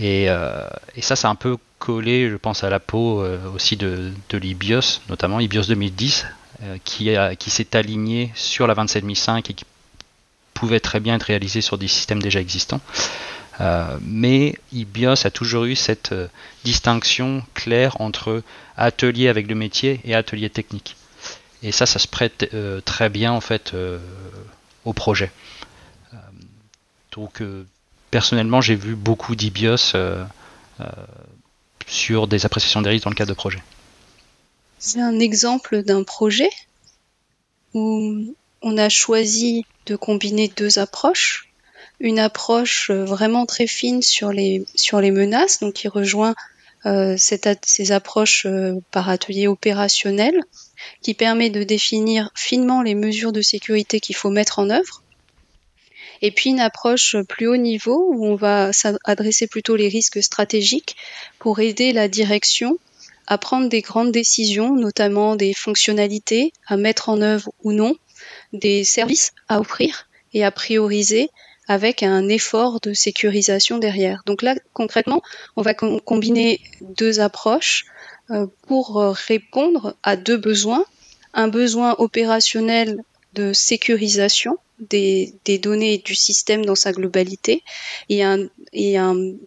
Euh, 0.02 0.68
et, 0.96 1.02
ça, 1.02 1.16
c'est 1.16 1.28
un 1.28 1.36
peu 1.36 1.58
collé, 1.80 2.30
je 2.30 2.36
pense, 2.36 2.64
à 2.64 2.70
la 2.70 2.80
peau 2.80 3.22
euh, 3.22 3.40
aussi 3.54 3.78
de, 3.78 4.12
de 4.30 4.38
l'IBIOS, 4.38 5.02
notamment 5.10 5.40
IBIOS 5.40 5.68
2010, 5.68 6.26
euh, 6.64 6.78
qui, 6.84 7.10
qui 7.38 7.50
s'est 7.50 7.76
aligné 7.76 8.32
sur 8.36 8.68
la 8.68 8.74
27005 8.74 9.50
et 9.50 9.54
qui 9.54 9.66
pouvait 10.54 10.80
très 10.80 11.00
bien 11.00 11.16
être 11.16 11.24
réalisé 11.24 11.62
sur 11.62 11.78
des 11.78 11.88
systèmes 11.88 12.22
déjà 12.22 12.40
existants. 12.40 12.80
mais 14.02 14.56
IBIOS 14.72 15.26
a 15.26 15.30
toujours 15.30 15.66
eu 15.66 15.76
cette 15.76 16.14
distinction 16.64 17.44
claire 17.54 18.00
entre 18.00 18.42
atelier 18.78 19.28
avec 19.28 19.48
le 19.48 19.56
métier 19.56 20.00
et 20.06 20.16
atelier 20.16 20.50
technique. 20.50 20.96
Et 21.66 21.72
ça, 21.72 21.86
ça 21.86 22.00
se 22.00 22.08
prête 22.08 22.50
très 22.86 23.10
bien 23.10 23.32
en 23.32 23.42
fait 23.42 23.74
au 24.86 24.94
projet. 24.94 25.32
donc 27.12 27.42
personnellement, 28.16 28.62
j'ai 28.62 28.76
vu 28.76 28.96
beaucoup 28.96 29.36
d'IBIOS 29.36 29.94
euh, 29.94 30.24
euh, 30.80 30.86
sur 31.86 32.28
des 32.28 32.46
appréciations 32.46 32.82
des 32.82 32.90
risques 32.90 33.04
dans 33.04 33.10
le 33.10 33.16
cadre 33.16 33.32
de 33.32 33.36
projets. 33.36 33.62
C'est 34.80 35.02
un 35.02 35.20
exemple 35.20 35.84
d'un 35.84 36.04
projet 36.04 36.50
où 37.74 38.34
on 38.62 38.78
a 38.78 38.88
choisi 38.88 39.66
de 39.86 39.98
combiner 39.98 40.48
deux 40.48 40.80
approches. 40.80 41.50
Une 42.00 42.20
approche 42.20 42.90
euh, 42.90 43.04
vraiment 43.04 43.46
très 43.46 43.68
fine 43.68 44.02
sur 44.02 44.32
les, 44.32 44.66
sur 44.76 45.02
les 45.02 45.12
menaces, 45.12 45.60
donc 45.60 45.74
qui 45.74 45.90
rejoint 45.90 46.36
ces 47.18 47.92
approches 47.92 48.46
par 48.92 49.10
atelier 49.10 49.48
opérationnel, 49.48 50.40
qui 51.02 51.14
permet 51.14 51.50
de 51.50 51.64
définir 51.64 52.32
finement 52.36 52.82
les 52.82 52.96
mesures 52.96 53.32
de 53.32 53.42
sécurité 53.42 54.00
qu'il 54.00 54.16
faut 54.16 54.30
mettre 54.30 54.60
en 54.60 54.70
œuvre 54.70 55.04
et 56.22 56.32
puis 56.32 56.50
une 56.50 56.60
approche 56.60 57.16
plus 57.28 57.48
haut 57.48 57.58
niveau 57.58 58.12
où 58.14 58.26
on 58.26 58.36
va 58.36 58.74
s'adresser 58.74 59.48
plutôt 59.48 59.76
les 59.76 59.88
risques 59.88 60.24
stratégiques 60.24 60.96
pour 61.40 61.60
aider 61.60 61.94
la 61.94 62.08
direction 62.08 62.78
à 63.28 63.38
prendre 63.38 63.70
des 63.70 63.82
grandes 63.82 64.12
décisions, 64.12 64.76
notamment 64.76 65.36
des 65.36 65.54
fonctionnalités 65.54 66.54
à 66.68 66.78
mettre 66.78 67.10
en 67.10 67.22
œuvre 67.22 67.52
ou 67.64 67.72
non, 67.72 67.96
des 68.54 68.84
services 68.84 69.34
à 69.48 69.60
offrir 69.60 70.08
et 70.34 70.44
à 70.44 70.52
prioriser 70.52 71.30
avec 71.68 72.04
un 72.04 72.30
effort 72.30 72.80
de 72.82 72.94
sécurisation 72.94 73.80
derrière. 73.80 74.22
Donc 74.28 74.44
là, 74.44 74.56
concrètement, 74.74 75.24
on 75.56 75.64
va 75.64 75.74
combiner 75.74 76.62
deux 76.82 77.20
approches 77.20 77.86
pour 78.68 78.96
répondre 79.28 79.96
à 80.04 80.16
deux 80.16 80.38
besoins. 80.38 80.86
Un 81.34 81.48
besoin 81.48 81.96
opérationnel 81.98 83.02
de 83.34 83.54
sécurisation 83.54 84.58
des, 84.80 85.60
données 85.62 86.02
du 86.04 86.16
système 86.16 86.66
dans 86.66 86.76
sa 86.76 86.92
globalité 86.92 87.64
et 88.10 88.24
un, 88.24 88.50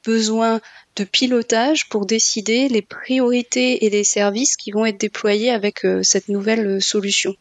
besoin 0.05 0.61
de 0.97 1.05
pilotage 1.05 1.89
pour 1.89 2.07
décider 2.07 2.69
les 2.69 2.83
priorités 2.83 3.85
et 3.85 3.91
les 3.91 4.05
services 4.05 4.57
qui 4.57 4.71
vont 4.71 4.87
être 4.87 5.01
déployés 5.01 5.51
avec 5.51 5.85
euh, 5.85 6.03
cette 6.03 6.29
nouvelle 6.29 6.67
euh, 6.67 6.81
solution. 6.81 7.37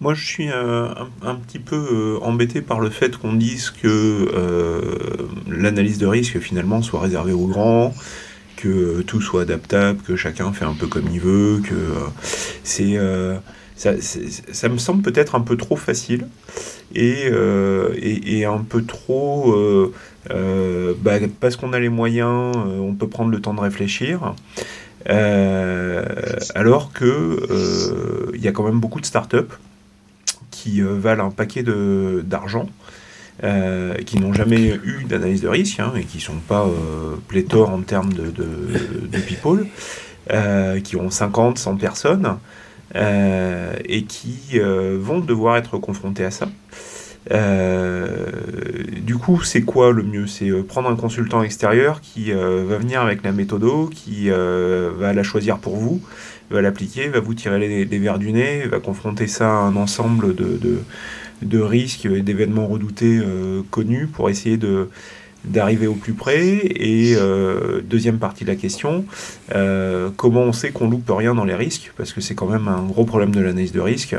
Moi, 0.00 0.14
je 0.14 0.26
suis 0.26 0.48
un, 0.48 1.36
petit 1.46 1.60
peu 1.60 2.18
embêté 2.20 2.62
par 2.62 2.80
le 2.80 2.90
fait 2.90 3.16
qu'on 3.16 3.32
dise 3.32 3.70
que 3.70 4.28
l'analyse 5.48 5.98
de 5.98 6.06
risque, 6.06 6.40
finalement, 6.40 6.82
soit 6.82 7.00
réservée 7.00 7.32
aux 7.32 7.46
grands, 7.46 7.94
que 8.64 9.02
tout 9.02 9.20
soit 9.20 9.42
adaptable, 9.42 10.00
que 10.02 10.16
chacun 10.16 10.52
fait 10.52 10.64
un 10.64 10.74
peu 10.74 10.86
comme 10.86 11.08
il 11.12 11.20
veut, 11.20 11.60
que 11.62 11.74
c'est 12.62 12.98
ça, 13.76 14.68
me 14.68 14.78
semble 14.78 15.02
peut-être 15.02 15.34
un 15.34 15.40
peu 15.40 15.56
trop 15.56 15.76
facile 15.76 16.28
et, 16.94 17.24
euh, 17.26 17.92
et, 18.00 18.44
un 18.44 18.58
peu 18.58 18.84
trop 18.84 19.52
euh, 19.52 19.92
euh, 20.30 20.94
bah, 21.00 21.14
parce 21.40 21.56
qu'on 21.56 21.72
a 21.72 21.80
les 21.80 21.88
moyens, 21.88 22.56
on 22.56 22.94
peut 22.94 23.08
prendre 23.08 23.30
le 23.30 23.40
temps 23.40 23.54
de 23.54 23.60
réfléchir. 23.60 24.34
alors 25.06 26.92
que 26.92 28.32
il 28.34 28.40
y 28.40 28.48
a 28.48 28.52
quand 28.52 28.64
même 28.64 28.80
beaucoup 28.80 29.00
de 29.00 29.06
startups 29.06 29.54
qui 30.50 30.80
valent 30.80 31.26
un 31.26 31.30
paquet 31.30 31.64
d'argent. 31.64 32.68
Qui 34.06 34.18
n'ont 34.18 34.32
jamais 34.32 34.78
eu 34.84 35.04
d'analyse 35.08 35.42
de 35.42 35.48
risque 35.48 35.78
hein, 35.80 35.92
et 35.96 36.04
qui 36.04 36.18
ne 36.18 36.22
sont 36.22 36.40
pas 36.48 36.66
pléthores 37.28 37.70
en 37.70 37.82
termes 37.82 38.12
de, 38.12 39.18
people, 39.26 39.66
qui 40.82 40.96
ont 40.96 41.10
50, 41.10 41.58
100 41.58 41.76
personnes, 41.76 42.38
euh, 42.96 43.74
et 43.86 44.04
qui 44.04 44.36
euh, 44.54 44.96
vont 45.00 45.18
devoir 45.18 45.56
être 45.56 45.78
confrontés 45.78 46.24
à 46.24 46.30
ça. 46.30 46.48
Euh, 47.32 48.26
du 49.00 49.16
coup, 49.16 49.42
c'est 49.42 49.62
quoi 49.62 49.90
le 49.90 50.04
mieux? 50.04 50.28
C'est 50.28 50.50
prendre 50.62 50.88
un 50.88 50.94
consultant 50.94 51.42
extérieur 51.42 52.00
qui 52.00 52.30
va 52.30 52.78
venir 52.78 53.00
avec 53.00 53.24
la 53.24 53.32
méthode, 53.32 53.90
qui 53.90 54.28
va 54.28 55.12
la 55.12 55.22
choisir 55.22 55.58
pour 55.58 55.76
vous, 55.76 56.00
va 56.50 56.60
l'appliquer, 56.62 57.08
va 57.08 57.18
vous 57.20 57.34
tirer 57.34 57.58
les, 57.58 57.98
verres 57.98 58.18
du 58.18 58.32
nez, 58.32 58.66
va 58.68 58.78
confronter 58.78 59.26
ça 59.26 59.48
à 59.48 59.56
un 59.56 59.74
ensemble 59.74 60.34
de, 60.34 60.78
de 61.42 61.58
risques 61.58 62.06
et 62.06 62.22
d'événements 62.22 62.66
redoutés 62.66 63.20
connus 63.70 64.06
pour 64.06 64.30
essayer 64.30 64.56
de, 64.56 64.88
d'arriver 65.44 65.86
au 65.86 65.94
plus 65.94 66.14
près 66.14 66.60
Et 66.64 67.14
euh, 67.16 67.80
deuxième 67.82 68.18
partie 68.18 68.44
de 68.44 68.50
la 68.50 68.56
question, 68.56 69.04
euh, 69.54 70.10
comment 70.16 70.42
on 70.42 70.52
sait 70.52 70.70
qu'on 70.70 70.88
loupe 70.88 71.10
rien 71.10 71.34
dans 71.34 71.44
les 71.44 71.54
risques? 71.54 71.92
Parce 71.96 72.12
que 72.12 72.20
c'est 72.20 72.34
quand 72.34 72.48
même 72.48 72.68
un 72.68 72.82
gros 72.82 73.04
problème 73.04 73.30
de 73.30 73.40
l'analyse 73.40 73.72
de 73.72 73.80
risque, 73.80 74.16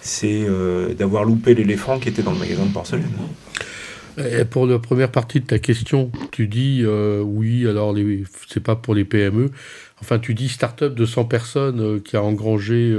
c'est 0.00 0.44
euh, 0.48 0.94
d'avoir 0.94 1.24
loupé 1.24 1.54
l'éléphant 1.54 1.98
qui 1.98 2.08
était 2.08 2.22
dans 2.22 2.32
le 2.32 2.38
magasin 2.38 2.66
de 2.66 2.72
porcelaine. 2.72 3.08
Pour 4.50 4.66
la 4.66 4.78
première 4.78 5.10
partie 5.10 5.40
de 5.40 5.46
ta 5.46 5.58
question, 5.58 6.12
tu 6.30 6.46
dis 6.46 6.84
oui, 7.24 7.66
alors 7.66 7.96
c'est 8.48 8.62
pas 8.62 8.76
pour 8.76 8.94
les 8.94 9.04
PME. 9.04 9.50
Enfin, 10.00 10.20
tu 10.20 10.34
dis 10.34 10.48
start-up 10.48 10.94
de 10.94 11.04
100 11.04 11.24
personnes 11.24 12.00
qui 12.00 12.16
a 12.16 12.22
engrangé 12.22 12.96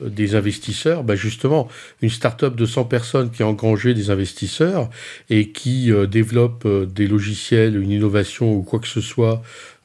des 0.00 0.34
investisseurs, 0.34 1.04
bah 1.04 1.16
justement, 1.16 1.68
une 2.02 2.10
start-up 2.10 2.54
de 2.54 2.66
100 2.66 2.84
personnes 2.84 3.30
qui 3.30 3.42
a 3.42 3.46
engrangé 3.46 3.94
des 3.94 4.10
investisseurs 4.10 4.90
et 5.30 5.50
qui 5.50 5.92
euh, 5.92 6.06
développe 6.06 6.64
euh, 6.66 6.86
des 6.86 7.06
logiciels, 7.06 7.80
une 7.80 7.90
innovation 7.90 8.54
ou 8.54 8.62
quoi 8.62 8.78
que 8.78 8.88
ce 8.88 9.00
soit 9.00 9.42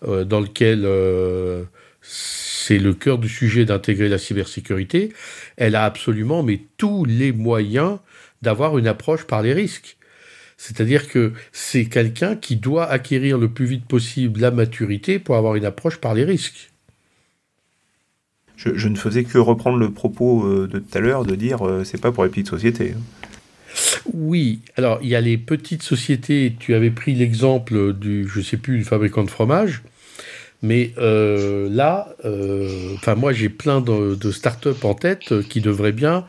euh, 0.08 0.24
dans 0.24 0.40
lequel 0.40 0.88
c'est 2.02 2.80
le 2.80 2.94
cœur 2.94 3.18
du 3.18 3.30
sujet 3.30 3.66
d'intégrer 3.66 4.10
la 4.10 4.18
cybersécurité, 4.18 5.14
elle 5.58 5.76
a 5.76 5.86
absolument 5.86 6.44
mais 6.44 6.62
tous 6.78 7.06
les 7.06 7.32
moyens 7.32 8.00
d'avoir 8.42 8.78
une 8.78 8.88
approche 8.88 9.26
par 9.26 9.42
les 9.42 9.54
risques. 9.54 9.98
C'est-à-dire 10.58 11.08
que 11.08 11.34
c'est 11.52 11.86
quelqu'un 11.86 12.36
qui 12.36 12.56
doit 12.56 12.86
acquérir 12.86 13.38
le 13.38 13.50
plus 13.50 13.66
vite 13.66 13.86
possible 13.86 14.40
la 14.40 14.52
maturité 14.52 15.20
pour 15.20 15.36
avoir 15.36 15.56
une 15.56 15.66
approche 15.66 15.98
par 15.98 16.14
les 16.14 16.24
risques 16.24 16.73
je, 18.64 18.88
ne 18.88 18.96
faisais 18.96 19.24
que 19.24 19.38
reprendre 19.38 19.78
le 19.78 19.92
propos 19.92 20.46
euh, 20.46 20.68
de 20.68 20.80
tout 20.80 20.98
à 20.98 21.00
l'heure 21.00 21.26
de 21.26 21.36
dire 21.36 21.68
euh, 21.68 21.84
c'est 21.84 22.00
pas 22.00 22.12
pour 22.12 22.24
les 22.24 22.30
petites 22.30 22.50
sociétés. 22.50 22.94
Oui, 24.14 24.60
alors 24.78 25.00
il 25.02 25.10
y 25.10 25.16
a 25.16 25.22
les 25.22 25.38
petites 25.38 25.84
sociétés, 25.84 26.56
tu 26.60 26.74
avais 26.76 26.92
pris 26.92 27.16
l'exemple 27.16 27.94
du, 27.94 28.28
je 28.28 28.42
sais 28.42 28.58
plus, 28.58 28.78
du 28.78 28.84
fabricant 28.84 29.24
de 29.24 29.30
fromage, 29.30 29.82
mais 30.62 30.94
euh, 30.98 31.68
là, 31.72 32.16
enfin 32.96 33.16
moi 33.16 33.34
j'ai 33.34 33.50
plein 33.50 33.82
de, 33.82 34.16
de 34.16 34.32
start-up 34.32 34.86
en 34.86 34.94
tête 34.94 35.42
qui 35.50 35.60
devraient 35.60 35.92
bien 35.92 36.26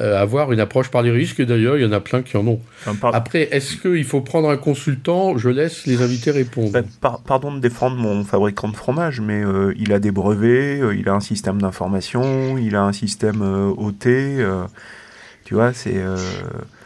euh, 0.00 0.20
avoir 0.20 0.52
une 0.52 0.60
approche 0.60 0.90
par 0.90 1.02
les 1.02 1.10
risques. 1.10 1.40
D'ailleurs, 1.40 1.78
il 1.78 1.82
y 1.82 1.86
en 1.86 1.92
a 1.92 2.00
plein 2.00 2.22
qui 2.22 2.36
en 2.36 2.46
ont. 2.46 2.60
Après, 3.12 3.48
est-ce 3.52 3.76
qu'il 3.76 4.04
faut 4.04 4.20
prendre 4.20 4.50
un 4.50 4.56
consultant? 4.56 5.38
Je 5.38 5.48
laisse 5.48 5.86
les 5.86 6.02
invités 6.02 6.32
répondre. 6.32 6.72
Ben, 6.72 6.84
pardon 7.24 7.54
de 7.54 7.60
défendre 7.60 7.96
mon 7.96 8.24
fabricant 8.24 8.68
de 8.68 8.76
fromage, 8.76 9.20
mais 9.20 9.42
euh, 9.42 9.72
il 9.78 9.92
a 9.92 9.98
des 9.98 10.10
brevets, 10.10 10.82
euh, 10.82 10.94
il 10.94 11.08
a 11.08 11.14
un 11.14 11.20
système 11.20 11.62
d'information, 11.62 12.58
il 12.58 12.76
a 12.76 12.82
un 12.82 12.92
système 12.92 13.40
OT. 13.78 14.06
tu 15.44 15.54
vois, 15.54 15.72
c'est. 15.72 16.02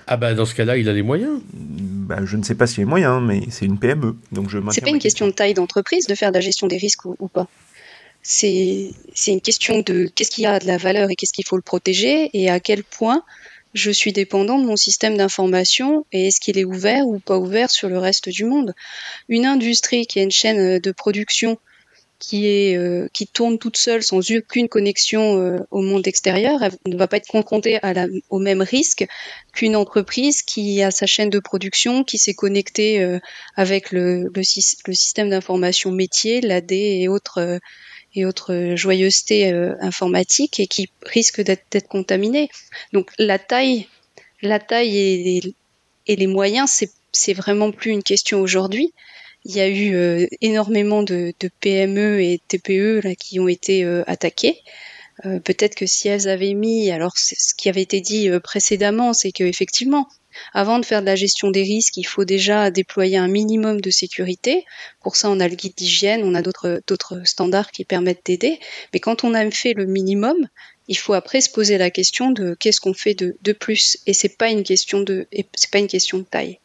Ah 0.07 0.17
bah 0.17 0.35
dans 0.35 0.45
ce 0.45 0.55
cas-là, 0.55 0.77
il 0.77 0.89
a 0.89 0.93
les 0.93 1.03
moyens. 1.03 1.41
Bah, 1.53 2.19
je 2.25 2.37
ne 2.37 2.43
sais 2.43 2.55
pas 2.55 2.67
s'il 2.67 2.83
a 2.83 2.85
les 2.85 2.91
moyens, 2.91 3.23
mais 3.23 3.43
c'est 3.51 3.65
une 3.65 3.79
PME, 3.79 4.17
donc 4.33 4.51
je. 4.51 4.59
C'est 4.71 4.83
pas 4.83 4.91
une 4.91 4.99
question 4.99 5.27
de 5.27 5.33
taille 5.33 5.55
d'entreprise 5.55 6.07
de 6.07 6.15
faire 6.15 6.31
de 6.31 6.37
la 6.37 6.41
gestion 6.41 6.67
des 6.67 6.77
risques 6.77 7.07
ou 7.07 7.29
pas? 7.29 7.49
C'est 8.23 8.93
une 9.27 9.41
question 9.41 9.81
de 9.81 10.11
qu'est-ce 10.15 10.31
qu'il 10.31 10.45
y 10.45 10.47
a 10.47 10.59
de 10.59 10.67
la 10.67 10.77
valeur 10.77 11.11
et 11.11 11.17
qu'est-ce 11.17 11.33
qu'il 11.33 11.47
faut 11.47 11.57
le 11.57 11.63
protéger 11.63 12.31
et 12.35 12.51
à 12.51 12.61
quel 12.61 12.85
point 12.85 13.25
je 13.75 13.91
suis 13.91 14.13
dépendant 14.13 14.59
de 14.59 14.67
mon 14.67 14.77
système 14.77 15.17
d'information 15.17 16.05
et 16.13 16.27
est-ce 16.27 16.41
qu'il 16.41 16.59
est 16.59 16.65
ouvert 16.65 17.07
ou 17.07 17.19
pas 17.19 17.39
ouvert 17.39 17.71
sur 17.71 17.89
le 17.89 17.99
reste 17.99 18.29
du 18.29 18.45
monde. 18.45 18.75
Une 19.29 19.47
industrie 19.47 20.07
qui 20.07 20.19
a 20.19 20.23
une 20.23 20.31
chaîne 20.31 20.79
de 20.79 20.93
production 20.93 21.59
qui 22.19 22.47
est 22.47 22.77
euh, 22.77 23.09
qui 23.15 23.27
tourne 23.27 23.59
toute 23.59 23.79
seule 23.79 24.03
sans 24.03 24.31
aucune 24.31 24.69
connexion 24.69 25.41
euh, 25.41 25.59
au 25.71 25.81
monde 25.81 26.07
extérieur, 26.07 26.63
elle 26.63 26.73
ne 26.87 26.99
va 26.99 27.09
pas 27.09 27.17
être 27.17 27.27
confrontée 27.27 27.81
au 28.29 28.39
même 28.39 28.61
risque 28.61 29.07
qu'une 29.55 29.75
entreprise 29.75 30.43
qui 30.43 30.83
a 30.83 30.91
sa 30.91 31.07
chaîne 31.07 31.31
de 31.31 31.39
production, 31.39 32.05
qui 32.05 32.19
s'est 32.19 32.35
connectée 32.35 33.01
euh, 33.01 33.19
avec 33.57 33.91
le, 33.91 34.31
le 34.35 34.43
système 34.43 35.31
d'information 35.31 35.91
métier, 35.93 36.43
l'AD 36.43 36.73
et 36.73 37.09
autres 37.09 37.59
et 38.15 38.25
autres 38.25 38.75
joyeusetés 38.77 39.53
euh, 39.53 39.75
informatiques 39.81 40.61
et 40.61 40.67
qui 40.67 40.91
risquent 41.03 41.43
d'être 41.43 41.89
contaminés. 41.89 42.49
Donc 42.93 43.11
la 43.19 43.39
taille, 43.39 43.87
la 44.43 44.59
taille 44.59 44.97
et, 44.97 46.17
les 46.17 46.27
moyens, 46.27 46.85
c'est 47.13 47.33
vraiment 47.35 47.71
plus 47.71 47.93
une 47.93 48.03
question 48.03 48.41
aujourd'hui. 48.41 48.93
Il 49.45 49.55
y 49.55 49.61
a 49.61 49.69
eu 49.69 49.95
euh, 49.95 50.27
énormément 50.41 51.03
de, 51.03 51.33
PME 51.61 52.21
et 52.21 52.41
TPE 52.49 53.01
là, 53.05 53.15
qui 53.15 53.39
ont 53.39 53.49
été 53.49 53.85
euh, 53.85 54.03
attaqués. 54.07 54.61
Peut-être 55.45 55.75
que 55.75 55.85
si 55.85 56.09
elles 56.09 56.31
avaient 56.31 56.55
mis, 56.55 56.91
alors 56.91 57.13
ce 57.19 57.55
qui 57.55 57.69
avait 57.69 57.83
été 57.83 58.01
dit 58.01 58.31
précédemment, 58.43 59.13
c'est 59.13 59.33
que 59.33 59.45
effectivement, 59.45 60.09
avant 60.53 60.79
de 60.79 60.85
faire 60.85 61.01
de 61.01 61.07
la 61.07 61.17
gestion 61.17 61.51
des 61.51 61.63
risques, 61.63 61.97
il 61.97 62.05
faut 62.05 62.25
déjà 62.25 62.71
déployer 62.71 63.17
un 63.17 63.29
minimum 63.29 63.81
de 63.81 63.91
sécurité. 63.91 64.65
Pour 65.03 65.17
ça, 65.17 65.31
on 65.31 65.41
a 65.41 65.49
le 65.49 65.55
guide 65.55 65.75
d'hygiène, 65.77 66.23
on 66.25 66.35
a 66.35 66.43
d'autres 66.43 67.23
standards 67.25 67.71
qui 67.71 67.85
permettent 67.85 68.25
d'aider. 68.25 68.61
Mais 68.93 69.01
quand 69.01 69.25
on 69.25 69.35
a 69.35 69.45
fait 69.51 69.75
le 69.75 69.87
minimum, 69.87 70.49
il 70.89 70.97
faut 70.97 71.15
après 71.15 71.41
se 71.41 71.51
poser 71.51 71.79
la 71.79 71.91
question 71.91 72.31
de 72.31 72.55
qu'est-ce 72.59 72.81
qu'on 72.81 72.95
fait 72.95 73.15
de, 73.15 73.53
plus. 73.53 73.99
Et 74.07 74.13
c'est 74.13 74.37
pas 74.37 74.51
pas 75.71 75.79
une 75.79 75.89
question 75.89 76.19
de 76.19 76.25
taille. 76.25 76.59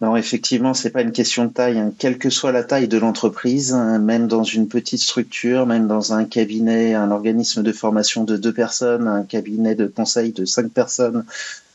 Non, 0.00 0.14
effectivement, 0.16 0.74
c'est 0.74 0.90
pas 0.90 1.02
une 1.02 1.10
question 1.10 1.46
de 1.46 1.52
taille. 1.52 1.78
Hein. 1.78 1.92
Quelle 1.98 2.18
que 2.18 2.30
soit 2.30 2.52
la 2.52 2.62
taille 2.62 2.86
de 2.86 2.98
l'entreprise, 2.98 3.72
hein, 3.72 3.98
même 3.98 4.28
dans 4.28 4.44
une 4.44 4.68
petite 4.68 5.00
structure, 5.00 5.66
même 5.66 5.88
dans 5.88 6.12
un 6.12 6.24
cabinet, 6.24 6.94
un 6.94 7.10
organisme 7.10 7.64
de 7.64 7.72
formation 7.72 8.22
de 8.22 8.36
deux 8.36 8.52
personnes, 8.52 9.08
un 9.08 9.24
cabinet 9.24 9.74
de 9.74 9.86
conseil 9.86 10.32
de 10.32 10.44
cinq 10.44 10.70
personnes, 10.70 11.24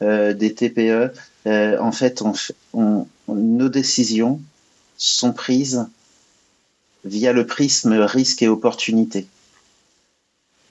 euh, 0.02 0.34
des 0.34 0.54
TPE, 0.54 1.12
euh, 1.48 1.78
en 1.80 1.92
fait, 1.92 2.24
nos 2.74 3.70
décisions 3.70 4.40
sont 4.98 5.34
prises 5.34 5.86
via 7.04 7.34
le 7.34 7.46
prisme 7.46 7.92
risque 7.92 8.42
et 8.42 8.48
opportunité. 8.48 9.28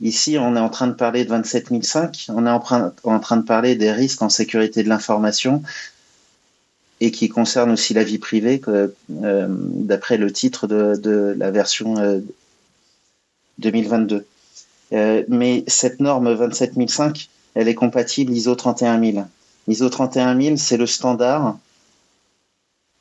Ici, 0.00 0.36
on 0.38 0.56
est 0.56 0.60
en 0.60 0.70
train 0.70 0.88
de 0.88 0.94
parler 0.94 1.24
de 1.24 1.30
27005, 1.30 2.26
on 2.30 2.46
est 2.46 2.50
en 2.50 3.20
train 3.20 3.36
de 3.36 3.42
parler 3.42 3.76
des 3.76 3.92
risques 3.92 4.22
en 4.22 4.30
sécurité 4.30 4.82
de 4.82 4.88
l'information, 4.88 5.62
et 7.02 7.10
qui 7.10 7.28
concerne 7.28 7.72
aussi 7.72 7.94
la 7.94 8.04
vie 8.04 8.18
privée, 8.18 8.62
euh, 8.68 8.86
d'après 9.10 10.18
le 10.18 10.32
titre 10.32 10.68
de, 10.68 11.34
la 11.36 11.50
version 11.50 11.96
2022. 13.58 14.14
Euh, 14.14 14.20
euh, 14.96 15.24
mais 15.26 15.64
cette 15.66 15.98
norme 15.98 16.32
27005, 16.32 17.28
elle 17.56 17.66
est 17.66 17.74
compatible 17.74 18.32
ISO 18.32 18.54
31000. 18.54 19.26
ISO 19.66 19.90
31000, 19.90 20.60
c'est 20.60 20.76
le 20.76 20.86
standard 20.86 21.58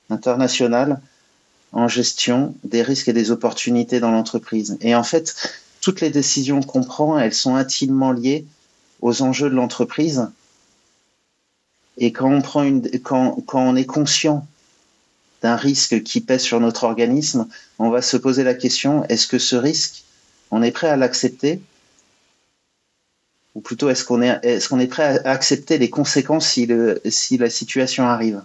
international 0.09 0.99
en 1.71 1.87
gestion 1.87 2.55
des 2.63 2.81
risques 2.81 3.07
et 3.07 3.13
des 3.13 3.29
opportunités 3.29 3.99
dans 3.99 4.09
l'entreprise. 4.09 4.79
Et 4.81 4.95
en 4.95 5.03
fait, 5.03 5.35
toutes 5.79 6.01
les 6.01 6.09
décisions 6.09 6.61
qu'on 6.63 6.83
prend, 6.83 7.19
elles 7.19 7.35
sont 7.35 7.53
intimement 7.53 8.13
liées 8.13 8.45
aux 9.01 9.21
enjeux 9.21 9.51
de 9.51 9.55
l'entreprise 9.55 10.27
et 11.97 12.11
quand 12.11 12.31
on, 12.31 12.41
prend 12.41 12.63
une, 12.63 12.81
quand, 13.01 13.37
quand 13.45 13.61
on 13.61 13.75
est 13.75 13.85
conscient 13.85 14.47
d'un 15.41 15.55
risque 15.55 16.03
qui 16.03 16.21
pèse 16.21 16.41
sur 16.41 16.59
notre 16.59 16.83
organisme, 16.83 17.47
on 17.79 17.89
va 17.89 18.01
se 18.01 18.17
poser 18.17 18.43
la 18.43 18.53
question, 18.53 19.03
est-ce 19.05 19.27
que 19.27 19.39
ce 19.39 19.55
risque, 19.55 20.03
on 20.51 20.61
est 20.61 20.71
prêt 20.71 20.89
à 20.89 20.95
l'accepter? 20.95 21.61
Ou 23.55 23.61
plutôt, 23.61 23.89
est-ce 23.89 24.05
qu'on 24.05 24.21
est, 24.21 24.39
est, 24.43 24.65
qu'on 24.67 24.79
est 24.79 24.87
prêt 24.87 25.19
à 25.25 25.31
accepter 25.31 25.77
les 25.77 25.89
conséquences 25.89 26.47
si, 26.47 26.65
le, 26.65 27.01
si 27.09 27.37
la 27.37 27.49
situation 27.49 28.07
arrive? 28.07 28.41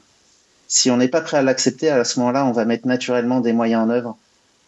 Si 0.68 0.90
on 0.90 0.96
n'est 0.96 1.08
pas 1.08 1.20
prêt 1.20 1.36
à 1.36 1.42
l'accepter, 1.42 1.90
à 1.90 2.02
ce 2.04 2.18
moment-là, 2.18 2.44
on 2.44 2.52
va 2.52 2.64
mettre 2.64 2.88
naturellement 2.88 3.40
des 3.40 3.52
moyens 3.52 3.84
en 3.86 3.90
œuvre 3.90 4.16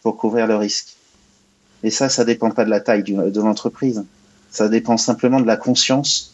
pour 0.01 0.15
couvrir 0.15 0.47
le 0.47 0.55
risque. 0.55 0.95
Et 1.83 1.91
ça, 1.91 2.07
ça 2.07 2.23
dépend 2.23 2.51
pas 2.51 2.63
de 2.63 2.69
la 2.69 2.79
taille 2.79 3.03
de 3.03 3.41
l'entreprise. 3.41 4.05
Ça 4.49 4.69
dépend 4.69 4.97
simplement 4.97 5.41
de 5.41 5.47
la 5.47 5.57
conscience 5.57 6.33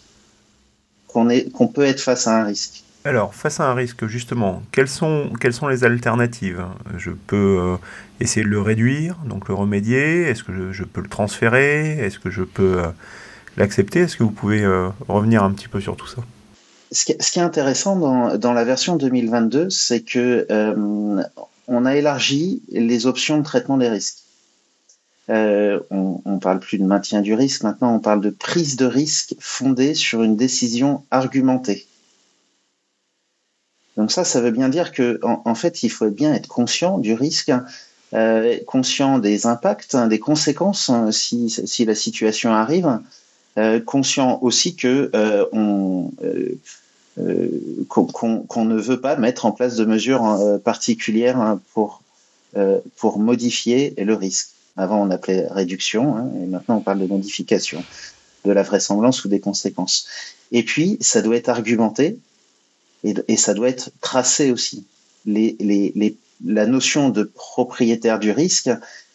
qu'on 1.54 1.68
peut 1.68 1.84
être 1.84 2.02
face 2.02 2.28
à 2.28 2.42
un 2.42 2.44
risque. 2.46 2.84
Alors, 3.06 3.36
face 3.36 3.60
à 3.60 3.70
un 3.70 3.76
risque, 3.76 4.08
justement, 4.08 4.64
quelles 4.72 4.88
sont, 4.88 5.30
quelles 5.40 5.54
sont 5.54 5.68
les 5.68 5.84
alternatives? 5.84 6.66
Je 6.98 7.12
peux 7.12 7.60
euh, 7.60 7.76
essayer 8.20 8.44
de 8.44 8.50
le 8.50 8.60
réduire, 8.60 9.18
donc 9.26 9.48
le 9.48 9.54
remédier. 9.54 10.24
Est-ce 10.24 10.44
que 10.44 10.72
je, 10.72 10.84
peux 10.84 11.02
le 11.02 11.08
transférer? 11.08 12.00
Est-ce 12.00 12.18
que 12.18 12.32
je 12.32 12.42
peux 12.42 12.80
euh, 12.80 12.88
l'accepter? 13.58 14.00
Est-ce 14.00 14.18
que 14.18 14.24
vous 14.24 14.32
pouvez 14.32 14.64
euh, 14.64 14.90
revenir 15.08 15.44
un 15.44 15.52
petit 15.52 15.68
peu 15.68 15.80
sur 15.80 15.96
tout 15.96 16.08
ça? 16.08 16.24
Ce 16.92 17.06
qui, 17.06 17.40
est 17.40 17.44
intéressant 17.44 17.96
dans, 17.96 18.38
dans 18.38 18.54
la 18.54 18.64
version 18.64 18.96
2022, 18.96 19.70
c'est 19.70 20.02
que 20.02 20.48
on 21.68 21.86
a 21.86 21.96
élargi 21.96 22.62
les 22.70 23.08
options 23.08 23.38
de 23.40 23.44
traitement 23.44 23.78
des 23.78 23.90
risques. 23.90 24.25
On, 25.30 26.22
on 26.26 26.40
parle 26.40 26.60
plus 26.60 26.78
de 26.78 26.86
maintien 26.86 27.22
du 27.22 27.34
risque, 27.34 27.64
maintenant 27.64 27.96
on 27.96 28.00
parle 28.00 28.22
de 28.22 28.30
prise 28.30 28.76
de 28.76 28.86
risque 28.86 29.36
fondée 29.40 29.96
sur 29.96 30.24
une 30.24 30.36
décision 30.36 31.04
argumentée. 31.12 31.88
Donc 33.98 34.12
ça, 34.12 34.24
ça 34.24 34.42
veut 34.42 34.52
bien 34.52 34.70
dire 34.70 34.92
que 34.92 35.20
en, 35.24 35.56
fait, 35.56 35.84
il 35.84 35.90
faut 35.90 36.10
bien 36.10 36.34
être 36.34 36.48
conscient 36.48 36.98
du 36.98 37.14
risque, 37.14 37.52
euh, 38.14 38.58
conscient 38.68 39.20
des 39.20 39.46
impacts, 39.46 39.96
hein, 39.96 40.08
des 40.08 40.20
conséquences 40.20 40.90
hein, 40.90 41.12
si, 41.12 41.50
si, 41.50 41.86
la 41.86 41.96
situation 41.96 42.52
arrive, 42.52 43.00
euh, 43.58 43.80
conscient 43.80 44.40
aussi 44.42 44.76
que 44.76 45.10
euh, 45.16 45.46
on 45.54 46.12
euh, 46.22 46.60
qu'on 47.88 48.66
ne 48.66 48.76
veut 48.76 49.00
pas 49.00 49.16
mettre 49.16 49.46
en 49.46 49.54
place 49.54 49.76
de 49.78 49.86
mesures 49.86 50.26
euh, 50.26 50.58
particulières 50.58 51.40
hein, 51.40 51.62
pour 51.74 52.02
pour 52.96 53.20
modifier 53.20 53.94
le 53.98 54.14
risque. 54.14 54.55
Avant, 54.78 55.02
on 55.02 55.10
appelait 55.10 55.48
réduction, 55.50 56.18
hein, 56.18 56.30
et 56.42 56.46
maintenant 56.48 56.78
on 56.78 56.82
parle 56.82 57.00
de 57.00 57.08
modification 57.08 57.84
de 58.46 58.52
la 58.52 58.64
vraisemblance 58.64 59.26
ou 59.26 59.30
des 59.30 59.40
conséquences. 59.40 60.08
Et 60.52 60.64
puis, 60.64 60.98
ça 61.02 61.22
doit 61.22 61.36
être 61.36 61.50
argumenté 61.50 62.18
et, 63.04 63.38
ça 63.38 63.54
doit 63.54 63.70
être 63.70 63.92
tracé 64.02 64.52
aussi. 64.52 64.86
La 65.26 66.66
notion 66.66 67.10
de 67.10 67.24
propriétaire 67.24 68.20
du 68.20 68.32
risque 68.32 68.70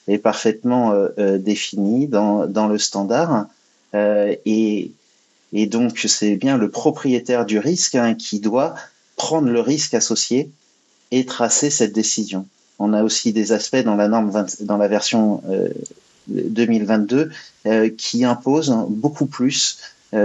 est 0.08 0.18
parfaitement 0.18 0.92
euh, 0.92 1.08
euh, 1.18 1.38
définie 1.38 2.06
dans, 2.06 2.68
le 2.68 2.78
standard 2.78 3.46
euh, 3.94 4.34
et, 4.44 4.92
et, 5.52 5.66
donc 5.66 5.98
c'est 5.98 6.36
bien 6.36 6.56
le 6.56 6.70
propriétaire 6.70 7.46
du 7.46 7.58
risque 7.58 7.96
hein, 7.96 8.14
qui 8.14 8.40
doit 8.40 8.74
prendre 9.16 9.48
le 9.48 9.60
risque 9.60 9.94
associé 9.94 10.50
et 11.10 11.26
tracer 11.26 11.70
cette 11.70 11.92
décision. 11.92 12.46
On 12.80 12.92
a 12.92 13.04
aussi 13.04 13.32
des 13.32 13.52
aspects 13.52 13.84
dans 13.84 13.94
la 13.94 14.08
norme 14.08 14.32
dans 14.60 14.76
la 14.76 14.88
version 14.88 15.42
2022 16.28 17.30
qui 17.96 18.24
imposent 18.24 18.74
beaucoup 18.88 19.26
plus 19.26 19.78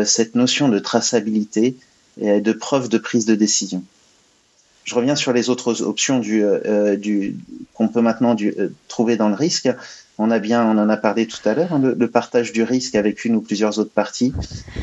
cette 0.05 0.35
notion 0.35 0.69
de 0.69 0.79
traçabilité 0.79 1.75
et 2.19 2.41
de 2.41 2.53
preuves 2.53 2.89
de 2.89 2.97
prise 2.97 3.25
de 3.25 3.35
décision. 3.35 3.83
Je 4.85 4.93
reviens 4.93 5.15
sur 5.15 5.33
les 5.33 5.49
autres 5.49 5.81
options 5.81 6.21
euh, 6.23 6.95
qu'on 7.73 7.87
peut 7.87 8.01
maintenant 8.01 8.35
euh, 8.39 8.71
trouver 8.87 9.17
dans 9.17 9.29
le 9.29 9.35
risque. 9.35 9.67
On 10.19 10.29
a 10.29 10.37
bien, 10.37 10.63
on 10.63 10.77
en 10.77 10.89
a 10.89 10.95
parlé 10.95 11.25
tout 11.25 11.41
à 11.49 11.55
l'heure, 11.55 11.73
hein, 11.73 11.79
le, 11.79 12.07
partage 12.07 12.53
du 12.53 12.61
risque 12.63 12.93
avec 12.93 13.25
une 13.25 13.35
ou 13.35 13.41
plusieurs 13.41 13.79
autres 13.79 13.91
parties, 13.91 14.31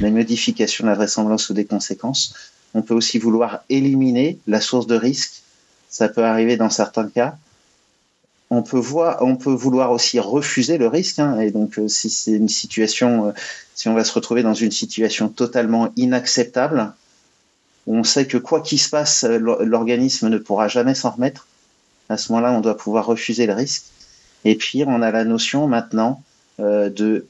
les 0.01 0.11
modifications 0.11 0.85
de 0.85 0.91
la 0.91 0.97
vraisemblance 0.97 1.49
ou 1.49 1.55
des 1.55 1.65
conséquences. 1.65 2.35
On 2.75 2.83
peut 2.83 2.95
aussi 2.95 3.19
vouloir 3.19 3.63
éliminer 3.71 4.39
la 4.49 4.61
source 4.61 4.89
de 4.89 4.97
risque. 4.97 5.43
Ça 5.89 6.09
peut 6.09 6.25
arriver 6.25 6.57
dans 6.57 6.71
certains 6.71 7.09
cas. 7.09 7.37
On 8.55 8.63
peut 8.63 8.79
voir, 8.79 9.17
on 9.23 9.37
peut 9.37 9.55
vouloir 9.55 9.93
aussi 9.93 10.21
refuser 10.21 10.77
le 10.77 10.87
risque. 10.87 11.19
Hein, 11.19 11.41
et 11.41 11.51
donc, 11.51 11.79
euh, 11.79 11.89
si 11.89 12.11
c'est 12.11 12.33
une 12.33 12.49
situation, 12.49 13.33
si 13.75 13.89
on 13.89 13.95
va 13.95 14.05
se 14.05 14.13
retrouver 14.13 14.43
dans 14.43 14.53
une 14.53 14.71
situation 14.71 15.29
totalement 15.29 15.91
inacceptable, 15.97 16.93
on 17.87 18.05
sait 18.05 18.27
que 18.27 18.39
quoi 18.39 18.61
qu'il 18.61 18.79
se 18.79 18.89
passe, 18.89 19.25
euh, 19.25 19.39
l'organisme 19.39 20.29
ne 20.29 20.39
pourra 20.39 20.69
jamais 20.69 20.95
s'en 20.95 21.11
remettre. 21.11 21.47
À 22.09 22.17
ce 22.17 22.33
moment-là, 22.33 22.53
on 22.53 22.61
doit 22.61 22.77
pouvoir 22.77 23.07
refuser 23.07 23.47
le 23.47 23.55
risque. 23.55 23.85
Et 24.45 24.55
puis, 24.55 24.85
on 24.87 25.03
a 25.03 25.11
la 25.11 25.25
notion 25.25 25.67
maintenant 25.67 26.23
euh, 26.61 26.91
de, 26.91 27.27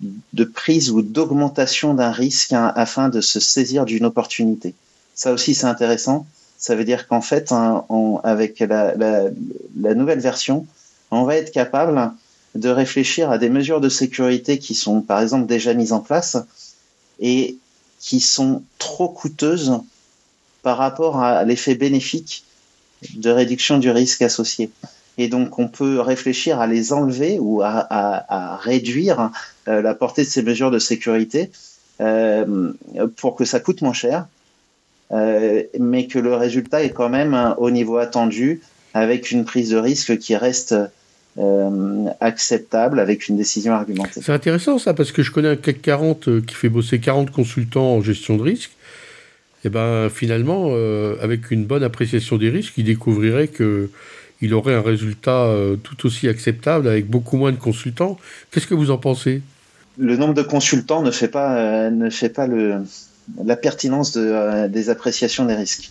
de 0.00 0.44
prise 0.44 0.90
ou 0.90 1.02
d'augmentation 1.02 1.94
d'un 1.94 2.12
risque 2.12 2.52
hein, 2.52 2.72
afin 2.76 3.08
de 3.08 3.20
se 3.20 3.40
saisir 3.40 3.84
d'une 3.84 4.04
opportunité. 4.04 4.74
Ça 5.14 5.32
aussi, 5.32 5.54
c'est 5.54 5.66
intéressant. 5.66 6.26
Ça 6.58 6.74
veut 6.74 6.84
dire 6.84 7.06
qu'en 7.06 7.20
fait, 7.20 7.52
hein, 7.52 7.84
avec 8.24 8.58
la, 8.58 9.30
nouvelle 9.94 10.18
version, 10.18 10.66
on 11.12 11.22
va 11.22 11.36
être 11.36 11.52
capable 11.52 12.12
de 12.56 12.68
réfléchir 12.68 13.30
à 13.30 13.38
des 13.38 13.48
mesures 13.48 13.80
de 13.80 13.88
sécurité 13.88 14.58
qui 14.58 14.74
sont, 14.74 15.00
par 15.00 15.20
exemple, 15.20 15.46
déjà 15.46 15.72
mises 15.72 15.92
en 15.92 16.00
place 16.00 16.36
et 17.20 17.56
qui 18.00 18.18
sont 18.20 18.62
trop 18.78 19.08
coûteuses 19.08 19.78
par 20.62 20.78
rapport 20.78 21.22
à 21.22 21.44
l'effet 21.44 21.76
bénéfique 21.76 22.44
de 23.14 23.30
réduction 23.30 23.78
du 23.78 23.90
risque 23.90 24.22
associé. 24.22 24.70
Et 25.16 25.28
donc, 25.28 25.58
on 25.60 25.68
peut 25.68 26.00
réfléchir 26.00 26.60
à 26.60 26.66
les 26.66 26.92
enlever 26.92 27.38
ou 27.40 27.62
à, 27.62 28.56
réduire 28.60 29.30
euh, 29.68 29.80
la 29.80 29.94
portée 29.94 30.22
de 30.22 30.28
ces 30.28 30.42
mesures 30.42 30.72
de 30.72 30.78
sécurité 30.80 31.50
euh, 32.00 32.72
pour 33.16 33.36
que 33.36 33.44
ça 33.44 33.60
coûte 33.60 33.82
moins 33.82 33.92
cher, 33.92 34.26
mais 35.10 36.06
que 36.06 36.18
le 36.18 36.34
résultat 36.34 36.82
est 36.82 36.90
quand 36.90 37.08
même 37.08 37.54
au 37.58 37.70
niveau 37.70 37.96
attendu 37.96 38.60
avec 38.94 39.30
une 39.30 39.44
prise 39.44 39.70
de 39.70 39.78
risque 39.78 40.18
qui 40.18 40.36
reste 40.36 40.74
acceptable 42.20 43.00
avec 43.00 43.28
une 43.28 43.36
décision 43.36 43.72
argumentée. 43.72 44.20
C'est 44.22 44.32
intéressant 44.32 44.78
ça 44.78 44.92
parce 44.92 45.12
que 45.12 45.22
je 45.22 45.30
connais 45.30 45.48
un 45.48 45.56
CAC 45.56 45.80
40 45.80 46.44
qui 46.44 46.54
fait 46.54 46.68
bosser 46.68 46.98
40 46.98 47.30
consultants 47.30 47.94
en 47.94 48.02
gestion 48.02 48.36
de 48.36 48.42
risque 48.42 48.72
et 49.64 49.66
eh 49.66 49.70
ben 49.70 50.08
finalement, 50.08 50.68
euh, 50.68 51.16
avec 51.20 51.50
une 51.50 51.64
bonne 51.64 51.82
appréciation 51.82 52.36
des 52.36 52.48
risques, 52.48 52.74
il 52.76 52.84
découvrirait 52.84 53.48
que 53.48 53.90
il 54.40 54.54
aurait 54.54 54.74
un 54.74 54.82
résultat 54.82 55.46
euh, 55.46 55.74
tout 55.74 56.06
aussi 56.06 56.28
acceptable 56.28 56.86
avec 56.86 57.08
beaucoup 57.08 57.36
moins 57.36 57.50
de 57.50 57.56
consultants. 57.56 58.18
Qu'est-ce 58.52 58.68
que 58.68 58.74
vous 58.74 58.92
en 58.92 58.98
pensez? 58.98 59.42
Le 59.98 60.16
nombre 60.16 60.34
de 60.34 60.42
consultants 60.42 61.02
ne 61.02 61.10
fait 61.10 61.26
pas, 61.26 61.56
euh, 61.56 61.90
ne 61.90 62.08
fait 62.08 62.28
pas 62.28 62.46
le, 62.46 62.84
la 63.44 63.56
pertinence 63.56 64.12
de, 64.12 64.66
des 64.68 64.90
appréciations 64.90 65.44
des 65.44 65.54
risques. 65.54 65.90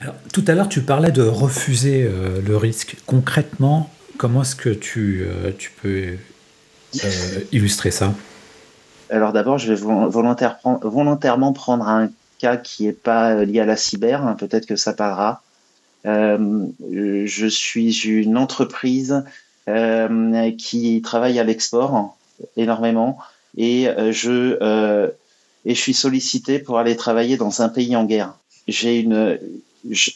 Alors, 0.00 0.14
tout 0.32 0.44
à 0.46 0.54
l'heure, 0.54 0.68
tu 0.68 0.80
parlais 0.80 1.12
de 1.12 1.22
refuser 1.22 2.10
le 2.44 2.56
risque. 2.56 2.96
Concrètement, 3.06 3.90
comment 4.16 4.42
est-ce 4.42 4.56
que 4.56 4.70
tu, 4.70 5.26
tu 5.58 5.70
peux 5.82 6.14
illustrer 7.52 7.90
ça? 7.90 8.14
Alors 9.10 9.32
d'abord, 9.32 9.58
je 9.58 9.72
vais 9.72 9.80
volontairement 9.80 11.52
prendre 11.52 11.88
un 11.88 12.10
cas 12.38 12.56
qui 12.56 12.84
n'est 12.84 12.92
pas 12.92 13.32
euh, 13.32 13.44
lié 13.44 13.60
à 13.60 13.66
la 13.66 13.76
cyber, 13.76 14.26
hein, 14.26 14.34
peut-être 14.38 14.66
que 14.66 14.76
ça 14.76 14.92
parlera. 14.92 15.42
Euh, 16.06 16.66
je 16.80 17.46
suis 17.46 17.96
une 18.06 18.36
entreprise 18.36 19.24
euh, 19.68 20.50
qui 20.58 21.00
travaille 21.02 21.38
à 21.38 21.44
l'export 21.44 22.16
énormément 22.56 23.18
et 23.56 23.88
je 24.10 25.10
et 25.64 25.74
je 25.74 25.80
suis 25.80 25.94
sollicité 25.94 26.58
pour 26.58 26.78
aller 26.78 26.96
travailler 26.96 27.36
dans 27.36 27.62
un 27.62 27.68
pays 27.68 27.96
en 27.96 28.04
guerre. 28.04 28.34
J'ai 28.68 29.00
une 29.00 29.38
je, 29.90 30.10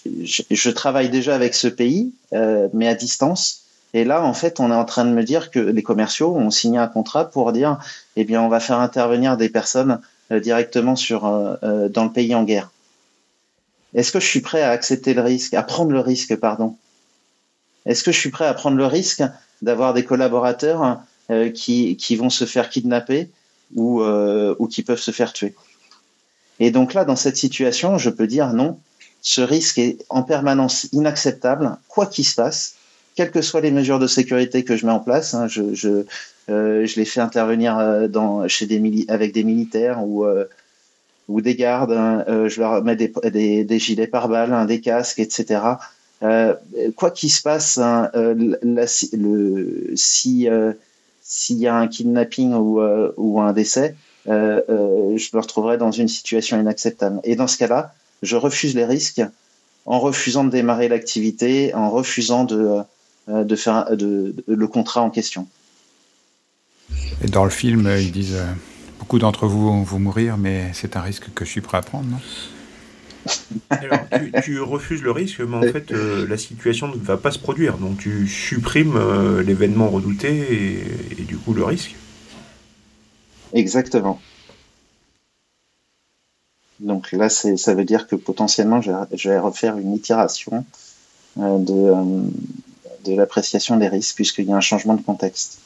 je, 0.51 0.71
travaille 0.71 1.11
déjà 1.11 1.35
avec 1.35 1.55
ce 1.55 1.69
pays, 1.69 2.13
mais 2.33 2.89
à 2.89 2.95
distance. 2.95 3.65
Et 3.95 4.05
là, 4.05 4.25
en 4.25 4.35
fait, 4.35 4.61
on 4.61 4.71
est 4.71 4.75
en 4.75 4.85
train 4.85 5.05
de 5.05 5.11
me 5.11 5.23
dire 5.23 5.51
que 5.51 5.59
les 5.59 5.83
commerciaux 5.83 6.35
ont 6.35 6.51
signé 6.51 6.79
un 6.79 6.89
contrat 6.89 7.31
pour 7.31 7.53
dire, 7.53 7.79
eh 8.17 8.25
bien, 8.25 8.43
on 8.43 8.49
va 8.49 8.61
faire 8.61 8.81
intervenir 8.81 9.37
des 9.37 9.49
personnes 9.49 10.01
euh, 10.31 10.41
directement 10.41 10.95
sur 10.95 11.27
euh, 11.27 11.55
euh, 11.63 11.89
dans 11.89 12.05
le 12.05 12.13
pays 12.13 12.35
en 12.35 12.45
guerre. 12.45 12.71
Est-ce 13.95 14.13
que 14.13 14.21
je 14.21 14.27
suis 14.27 14.43
prêt 14.43 14.61
à 14.61 14.71
accepter 14.71 15.15
le 15.15 15.23
risque, 15.23 15.55
à 15.55 15.63
prendre 15.63 15.91
le 15.91 16.01
risque, 16.01 16.37
pardon? 16.37 16.77
Est-ce 17.87 18.05
que 18.05 18.13
je 18.13 18.19
suis 18.19 18.31
prêt 18.31 18.47
à 18.47 18.53
prendre 18.53 18.77
le 18.77 18.85
risque 18.85 19.23
d'avoir 19.63 19.95
des 19.95 20.05
collaborateurs 20.05 21.01
qui, 21.55 21.97
qui 21.97 22.17
vont 22.17 22.29
se 22.29 22.45
faire 22.45 22.69
kidnapper 22.69 23.31
ou, 23.75 24.03
ou 24.03 24.67
qui 24.67 24.83
peuvent 24.83 25.01
se 25.01 25.11
faire 25.11 25.33
tuer 25.33 25.55
Et 26.61 26.71
donc 26.71 26.95
là, 26.95 27.05
dans 27.05 27.17
cette 27.17 27.37
situation, 27.37 27.99
je 27.99 28.11
peux 28.11 28.27
dire 28.27 28.53
non, 28.53 28.79
ce 29.21 29.41
risque 29.41 29.79
est 29.79 29.99
en 30.09 30.23
permanence 30.23 30.89
inacceptable, 30.93 31.77
quoi 31.89 32.07
qu'il 32.07 32.25
se 32.25 32.35
passe 32.35 32.75
quelles 33.19 33.33
que 33.33 33.43
soient 33.43 33.61
les 33.61 33.73
mesures 33.73 33.99
de 33.99 34.07
sécurité 34.07 34.63
que 34.63 34.77
je 34.77 34.87
mets 34.87 34.93
en 34.93 35.01
place, 35.01 35.35
hein, 35.35 35.49
je, 35.49 35.75
je, 35.75 36.05
euh, 36.51 36.87
je, 36.87 36.95
les 36.95 37.05
fais 37.05 37.21
intervenir 37.21 37.77
euh, 37.77 38.07
dans, 38.07 38.47
chez 38.47 38.65
des 38.65 38.81
avec 39.09 39.33
des 39.33 39.43
militaires 39.43 40.05
ou, 40.07 40.25
euh, 40.25 40.45
ou 41.27 41.41
des 41.41 41.57
gardes, 41.57 41.91
hein, 41.91 42.25
je 42.47 42.61
leur 42.61 42.81
mets 42.85 42.95
des, 42.95 43.13
des, 43.25 43.65
des 43.65 43.79
gilets 43.81 44.07
pare-balles, 44.07 44.53
hein, 44.53 44.67
des 44.67 44.81
casques, 44.81 45.19
etc. 45.19 45.61
quoi 46.95 47.11
qu'il 47.11 47.33
se 47.33 47.43
passe, 47.43 47.77
la, 47.77 48.09
le, 48.15 49.93
si, 49.97 50.49
s'il 51.29 51.59
y 51.59 51.67
a 51.67 51.77
un 51.77 51.87
kidnapping 51.87 52.55
ou, 52.55 52.81
ou 53.17 53.41
un 53.41 53.53
décès, 53.53 53.95
je 54.27 54.33
me 54.33 55.39
retrouverai 55.39 55.77
dans 55.77 55.91
une 55.91 56.09
situation 56.09 56.59
inacceptable. 56.59 57.21
Et 57.23 57.37
dans 57.37 57.47
ce 57.47 57.59
cas-là, 57.59 57.95
je 58.23 58.35
refuse 58.35 58.75
les 58.75 58.87
risques 58.87 59.23
en 59.85 60.01
refusant 60.01 60.45
de 60.45 60.51
démarrer 60.51 60.89
l'activité, 60.89 61.75
en 61.75 61.91
refusant 61.91 62.45
de, 62.45 62.79
de 63.29 63.57
faire 63.57 63.95
de, 63.95 64.35
le 64.47 64.67
contrat 64.67 65.03
en 65.03 65.11
question. 65.11 65.47
Et 67.23 67.29
dans 67.29 67.45
le 67.45 67.51
film, 67.51 67.91
ils 67.99 68.11
disent 68.11 68.43
beaucoup 68.99 69.19
d'entre 69.19 69.47
vous 69.47 69.85
vont 69.85 69.99
mourir, 69.99 70.39
mais 70.39 70.71
c'est 70.73 70.97
un 70.97 71.03
risque 71.03 71.33
que 71.35 71.45
je 71.45 71.51
suis 71.51 71.61
prêt 71.61 71.77
à 71.77 71.83
prendre, 71.83 72.07
non? 72.07 72.21
Alors, 73.71 74.01
tu, 74.43 74.61
refuses 74.61 75.03
le 75.03 75.11
risque, 75.11 75.41
mais 75.41 75.57
en 75.57 75.73
fait, 75.73 75.93
euh, 75.93 76.27
la 76.27 76.37
situation 76.37 76.89
ne 76.89 76.97
va 76.97 77.17
pas 77.17 77.31
se 77.31 77.39
produire. 77.39 77.79
Donc, 77.79 77.99
tu 77.99 78.27
supprimes 78.29 78.97
euh, 78.97 79.43
l'événement 79.43 79.89
redouté 79.89 80.83
et, 81.19 81.23
du 81.23 81.37
coup 81.37 81.55
le 81.55 81.65
risque. 81.65 81.95
Exactement. 83.53 84.21
Donc 86.81 87.11
là, 87.13 87.29
ça 87.29 87.75
veut 87.75 87.85
dire 87.85 88.07
que 88.07 88.15
potentiellement, 88.15 88.81
je, 88.81 89.29
vais 89.29 89.39
refaire 89.39 89.79
une 89.79 89.95
itération 89.95 90.65
euh, 91.39 91.59
de, 91.59 92.23
de 93.05 93.17
l'appréciation 93.17 93.77
des 93.77 93.89
risques, 93.89 94.15
puisqu'il 94.15 94.47
y 94.47 94.53
a 94.53 94.57
un 94.57 94.61
changement 94.61 94.95
de 94.95 95.03
contexte. 95.03 95.59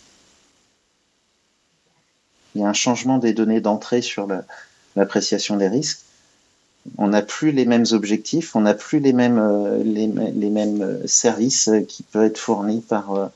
Il 2.54 2.62
y 2.62 2.64
a 2.64 2.68
un 2.68 2.74
changement 2.74 3.18
des 3.18 3.32
données 3.32 3.60
d'entrée 3.60 4.02
sur 4.02 4.26
l'appréciation 4.96 5.56
des 5.56 5.68
risques 5.68 6.00
on 6.98 7.08
n'a 7.08 7.22
plus 7.22 7.52
les 7.52 7.64
mêmes 7.64 7.86
objectifs, 7.92 8.56
on 8.56 8.62
n'a 8.62 8.74
plus 8.74 8.98
les 8.98 9.12
mêmes, 9.12 9.38
euh, 9.38 9.82
les, 9.84 10.06
mêmes 10.50 10.82
euh, 10.82 11.06
services 11.06 11.68
euh, 11.68 11.80
qui 11.80 12.02
peuvent 12.02 12.24
être 12.24 12.38
fournis 12.38 12.80
par, 12.80 13.30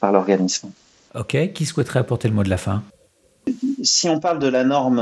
par 0.00 0.12
l'organisme. 0.12 0.70
Ok, 1.14 1.52
qui 1.52 1.66
souhaiterait 1.66 2.00
apporter 2.00 2.28
le 2.28 2.34
mot 2.34 2.42
de 2.42 2.50
la 2.50 2.56
fin? 2.56 2.82
Si 3.82 4.08
on 4.08 4.18
parle 4.18 4.38
de 4.38 4.48
la 4.48 4.64
norme 4.64 4.96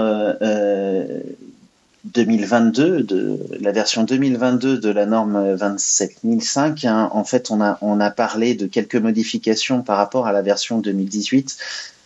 2022, 2.04 3.02
de 3.02 3.40
la 3.60 3.72
version 3.72 4.04
2022 4.04 4.78
de 4.78 4.90
la 4.90 5.06
norme 5.06 5.56
27005, 5.56 6.84
hein, 6.84 7.08
en 7.12 7.24
fait, 7.24 7.50
on 7.50 7.62
a, 7.62 7.78
on 7.80 8.00
a 8.00 8.10
parlé 8.10 8.54
de 8.54 8.66
quelques 8.66 8.96
modifications 8.96 9.82
par 9.82 9.96
rapport 9.96 10.26
à 10.26 10.32
la 10.32 10.42
version 10.42 10.78
2018. 10.78 11.56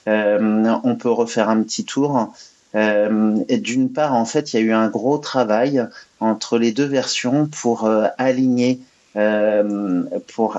on 0.06 0.96
peut 0.96 1.10
refaire 1.10 1.48
un 1.48 1.60
petit 1.62 1.84
tour. 1.84 2.32
Euh, 2.78 3.34
d'une 3.48 3.92
part, 3.92 4.14
en 4.14 4.24
fait, 4.24 4.52
il 4.52 4.56
y 4.56 4.58
a 4.60 4.62
eu 4.62 4.72
un 4.72 4.88
gros 4.88 5.18
travail 5.18 5.84
entre 6.20 6.58
les 6.58 6.70
deux 6.72 6.84
versions 6.84 7.46
pour 7.46 7.86
euh, 7.86 8.06
aligner 8.18 8.80
euh, 9.16 10.04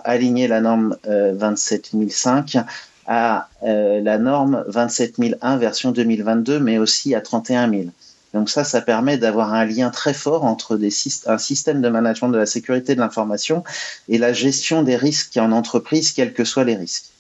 aligner 0.03 0.47
la 0.49 0.60
norme 0.60 0.97
27005 1.05 2.58
à 3.08 3.47
la 3.63 4.17
norme 4.17 4.65
27001 4.67 5.58
version 5.58 5.91
2022, 5.91 6.60
mais 6.60 6.77
aussi 6.77 7.15
à 7.15 7.21
31000. 7.21 7.91
Donc 8.34 8.49
ça, 8.49 8.63
ça 8.63 8.82
permet 8.82 9.17
d'avoir 9.17 9.53
un 9.53 9.65
lien 9.65 9.89
très 9.91 10.13
fort 10.13 10.43
entre 10.43 10.79
un 11.25 11.38
système 11.38 11.82
de 11.82 11.89
management 11.89 12.29
de 12.29 12.38
la 12.38 12.45
sécurité 12.45 12.95
de 12.95 12.99
l'information 12.99 13.63
et 14.10 14.17
la 14.17 14.34
gestion 14.34 14.84
des 14.84 14.97
risques 14.97 15.38
en 15.38 15.51
entreprise, 15.51 16.12
quels 16.12 16.34
que 16.34 16.43
soient 16.43 16.65
les 16.65 16.75
risques. 16.75 17.12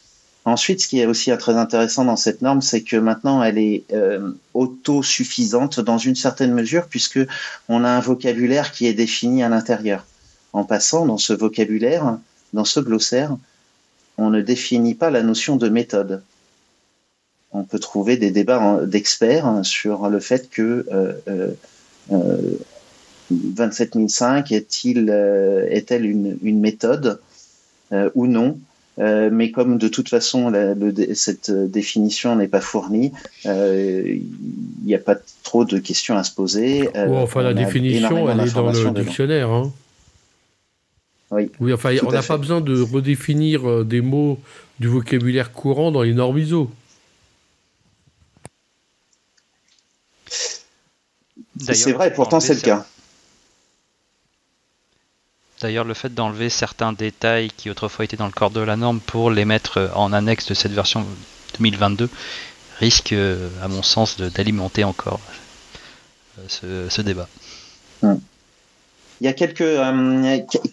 Ensuite, 0.49 0.81
ce 0.81 0.87
qui 0.87 0.99
est 0.99 1.05
aussi 1.05 1.31
très 1.37 1.55
intéressant 1.55 2.05
dans 2.05 2.15
cette 2.15 2.41
norme, 2.41 2.61
c'est 2.61 2.81
que 2.81 2.97
maintenant 2.97 3.43
elle 3.43 3.57
est 3.57 3.83
euh, 3.93 4.31
autosuffisante 4.53 5.79
dans 5.79 5.97
une 5.97 6.15
certaine 6.15 6.53
mesure, 6.53 6.87
puisque 6.87 7.19
on 7.67 7.83
a 7.83 7.89
un 7.89 7.99
vocabulaire 7.99 8.71
qui 8.71 8.87
est 8.87 8.93
défini 8.93 9.43
à 9.43 9.49
l'intérieur. 9.49 10.05
En 10.53 10.63
passant 10.63 11.05
dans 11.05 11.17
ce 11.17 11.33
vocabulaire, 11.33 12.17
dans 12.53 12.65
ce 12.65 12.79
glossaire, 12.79 13.37
on 14.17 14.29
ne 14.29 14.41
définit 14.41 14.95
pas 14.95 15.11
la 15.11 15.21
notion 15.21 15.55
de 15.55 15.69
méthode. 15.69 16.23
On 17.51 17.63
peut 17.63 17.79
trouver 17.79 18.17
des 18.17 18.31
débats 18.31 18.79
d'experts 18.85 19.59
sur 19.63 20.09
le 20.09 20.19
fait 20.19 20.49
que 20.49 20.85
euh, 20.91 21.51
euh, 22.11 22.57
27005 23.31 24.51
est-il 24.51 25.09
euh, 25.09 25.67
est-elle 25.69 26.05
une, 26.05 26.59
méthode 26.59 27.19
euh, 27.91 28.09
ou 28.15 28.27
non 28.27 28.57
euh, 28.99 29.29
mais 29.31 29.51
comme 29.51 29.77
de 29.77 29.87
toute 29.87 30.09
façon 30.09 30.51
cette 31.13 31.51
définition 31.51 32.35
n'est 32.35 32.47
pas 32.47 32.61
fournie, 32.61 33.11
euh, 33.45 34.03
il 34.05 34.85
n'y 34.85 34.95
a 34.95 34.99
pas 34.99 35.15
trop 35.43 35.63
de 35.65 35.79
questions 35.79 36.17
à 36.17 36.23
se 36.23 36.33
poser. 36.33 36.89
Euh, 36.97 37.07
enfin, 37.09 37.41
la 37.41 37.53
définition, 37.53 38.29
elle 38.29 38.39
est 38.41 38.53
dans 38.53 38.71
le 38.71 39.01
dictionnaire. 39.01 39.49
Hein. 39.49 39.71
Oui. 41.31 41.51
oui, 41.59 41.73
enfin, 41.73 41.95
on 42.03 42.11
n'a 42.11 42.23
pas 42.23 42.37
besoin 42.37 42.59
de 42.59 42.81
redéfinir 42.81 43.85
des 43.85 44.01
mots 44.01 44.39
du 44.79 44.87
vocabulaire 44.87 45.51
courant 45.51 45.91
dans 45.91 46.01
les 46.01 46.13
normes 46.13 46.39
ISO. 46.39 46.71
C'est 51.59 51.91
vrai, 51.91 52.11
pourtant 52.13 52.39
c'est 52.39 52.55
le 52.55 52.61
cas. 52.61 52.85
D'ailleurs, 55.61 55.83
le 55.83 55.93
fait 55.93 56.13
d'enlever 56.13 56.49
certains 56.49 56.93
détails 56.93 57.49
qui 57.55 57.69
autrefois 57.69 58.05
étaient 58.05 58.15
dans 58.15 58.27
le 58.27 58.31
corps 58.31 58.51
de 58.51 58.61
la 58.61 58.77
norme 58.77 59.01
pour 59.01 59.29
les 59.29 59.43
mettre 59.43 59.77
euh, 59.77 59.87
en 59.93 60.13
annexe 60.13 60.47
de 60.47 60.53
cette 60.53 60.71
version 60.71 61.05
2022 61.57 62.09
risque, 62.79 63.11
euh, 63.11 63.49
à 63.61 63.67
mon 63.67 63.83
sens, 63.83 64.17
d'alimenter 64.17 64.85
encore 64.85 65.19
euh, 66.63 66.87
ce, 66.89 67.01
débat. 67.01 67.27
Hmm. 68.01 68.15
Il 69.19 69.25
y 69.25 69.27
a 69.27 69.33
quelques, 69.33 69.75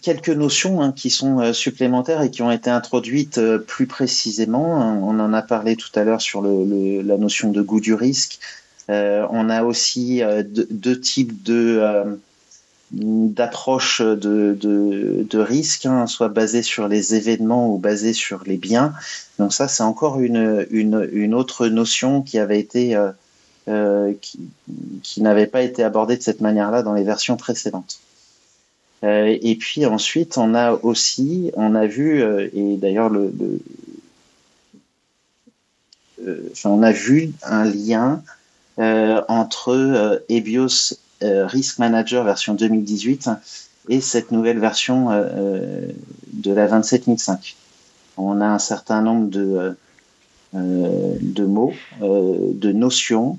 quelques 0.03 0.29
notions 0.29 0.81
hein, 0.81 0.93
qui 0.93 1.11
sont 1.11 1.53
supplémentaires 1.53 2.23
et 2.23 2.31
qui 2.31 2.43
ont 2.43 2.53
été 2.53 2.71
introduites 2.71 3.41
plus 3.67 3.89
précisément. 3.89 5.03
On 5.03 5.19
en 5.19 5.33
a 5.33 5.43
parlé 5.43 5.75
tout 5.75 5.91
à 5.97 6.05
l'heure 6.05 6.21
sur 6.21 6.43
la 6.43 7.17
notion 7.17 7.51
de 7.51 7.61
goût 7.61 7.81
du 7.81 7.93
risque. 7.93 8.39
on 8.89 9.51
a 9.51 9.65
aussi 9.65 10.23
deux, 10.47 11.01
types 11.01 11.43
de 11.43 12.17
d'approche 12.93 14.01
de, 14.01 14.57
de, 14.61 15.39
risque, 15.39 15.87
hein, 15.87 16.07
soit 16.07 16.29
basée 16.29 16.63
sur 16.63 16.89
les 16.89 17.15
événements 17.15 17.73
ou 17.75 17.79
basée 17.79 18.13
sur 18.13 18.45
les 18.47 18.57
biens. 18.57 18.93
Donc 19.39 19.53
ça, 19.53 19.69
c'est 19.69 19.83
encore 19.83 20.21
une, 20.21 20.67
une, 20.71 21.35
autre 21.35 21.67
notion 21.67 22.23
qui 22.23 22.39
avait 22.39 22.61
été 22.61 22.95
euh, 22.95 23.11
euh 23.69 24.13
qui, 24.21 24.39
qui 25.03 25.21
n'avait 25.21 25.49
pas 25.49 25.63
été 25.63 25.83
abordée 25.83 26.17
de 26.17 26.23
cette 26.23 26.41
manière-là 26.41 26.83
dans 26.83 26.95
les 26.95 27.03
versions 27.03 27.37
précédentes. 27.37 27.99
Euh, 29.05 29.37
et 29.41 29.57
puis 29.57 29.85
ensuite, 29.85 30.39
on 30.39 30.55
a 30.55 30.73
aussi, 30.73 31.51
on 31.55 31.75
a 31.75 31.87
vu, 31.87 32.23
et 32.23 32.77
d'ailleurs 32.77 33.11
le, 33.11 33.33
on 36.65 36.83
a 36.83 36.93
vu 36.93 37.33
un 37.43 37.65
lien 37.65 38.23
entre 38.79 40.23
EBIOS 40.29 40.95
Risk 41.23 41.79
Manager 41.79 42.25
version 42.25 42.55
2018 42.55 43.31
et 43.89 44.01
cette 44.01 44.33
nouvelle 44.33 44.59
version 44.59 45.11
euh, 45.11 45.23
euh, 45.23 45.89
de 46.33 46.53
la 46.53 46.67
27005. 46.67 47.57
On 48.17 48.41
a 48.41 48.47
un 48.47 48.59
certain 48.59 49.03
nombre 49.03 49.29
de, 49.29 49.77
mots, 51.45 51.75
de 52.01 52.73
notions 52.73 53.39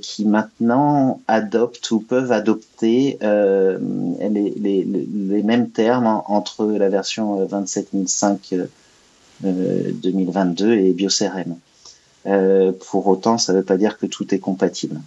qui 0.00 0.24
maintenant 0.24 1.20
adoptent 1.28 1.90
ou 1.90 2.00
peuvent 2.00 2.32
adopter 2.32 3.18
les, 3.20 4.54
les, 4.56 4.84
les, 4.84 5.42
mêmes 5.42 5.68
termes 5.68 6.22
entre 6.26 6.64
la 6.64 6.88
version 6.88 7.44
27005 7.44 8.54
2022 9.42 10.72
et 10.72 10.92
BioCRM. 10.92 11.56
pour 12.88 13.06
autant, 13.06 13.36
ça 13.36 13.52
ne 13.52 13.58
veut 13.58 13.64
pas 13.64 13.76
dire 13.76 13.98
que 13.98 14.06
tout 14.06 14.34
est 14.34 14.38
compatible. 14.38 14.98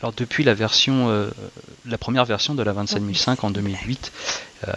Alors 0.00 0.12
depuis 0.12 0.44
la 0.44 0.54
version, 0.54 1.08
euh, 1.08 1.30
la 1.86 1.96
première 1.96 2.26
version 2.26 2.54
de 2.54 2.62
la 2.62 2.72
27005 2.72 3.44
en 3.44 3.50
2008, 3.50 4.12
euh, 4.68 4.72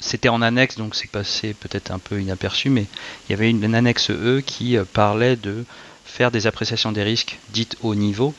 c'était 0.00 0.28
en 0.28 0.42
annexe, 0.42 0.76
donc 0.76 0.96
c'est 0.96 1.08
passé 1.08 1.54
peut-être 1.54 1.92
un 1.92 2.00
peu 2.00 2.20
inaperçu, 2.20 2.68
mais 2.68 2.86
il 3.28 3.32
y 3.32 3.34
avait 3.34 3.48
une, 3.48 3.74
annexe 3.74 4.10
E 4.10 4.42
qui 4.44 4.76
euh, 4.76 4.84
parlait 4.84 5.36
de 5.36 5.64
faire 6.04 6.32
des 6.32 6.46
appréciations 6.48 6.90
des 6.90 7.02
risques 7.02 7.38
dites 7.50 7.76
haut 7.82 7.94
niveau 7.94 8.34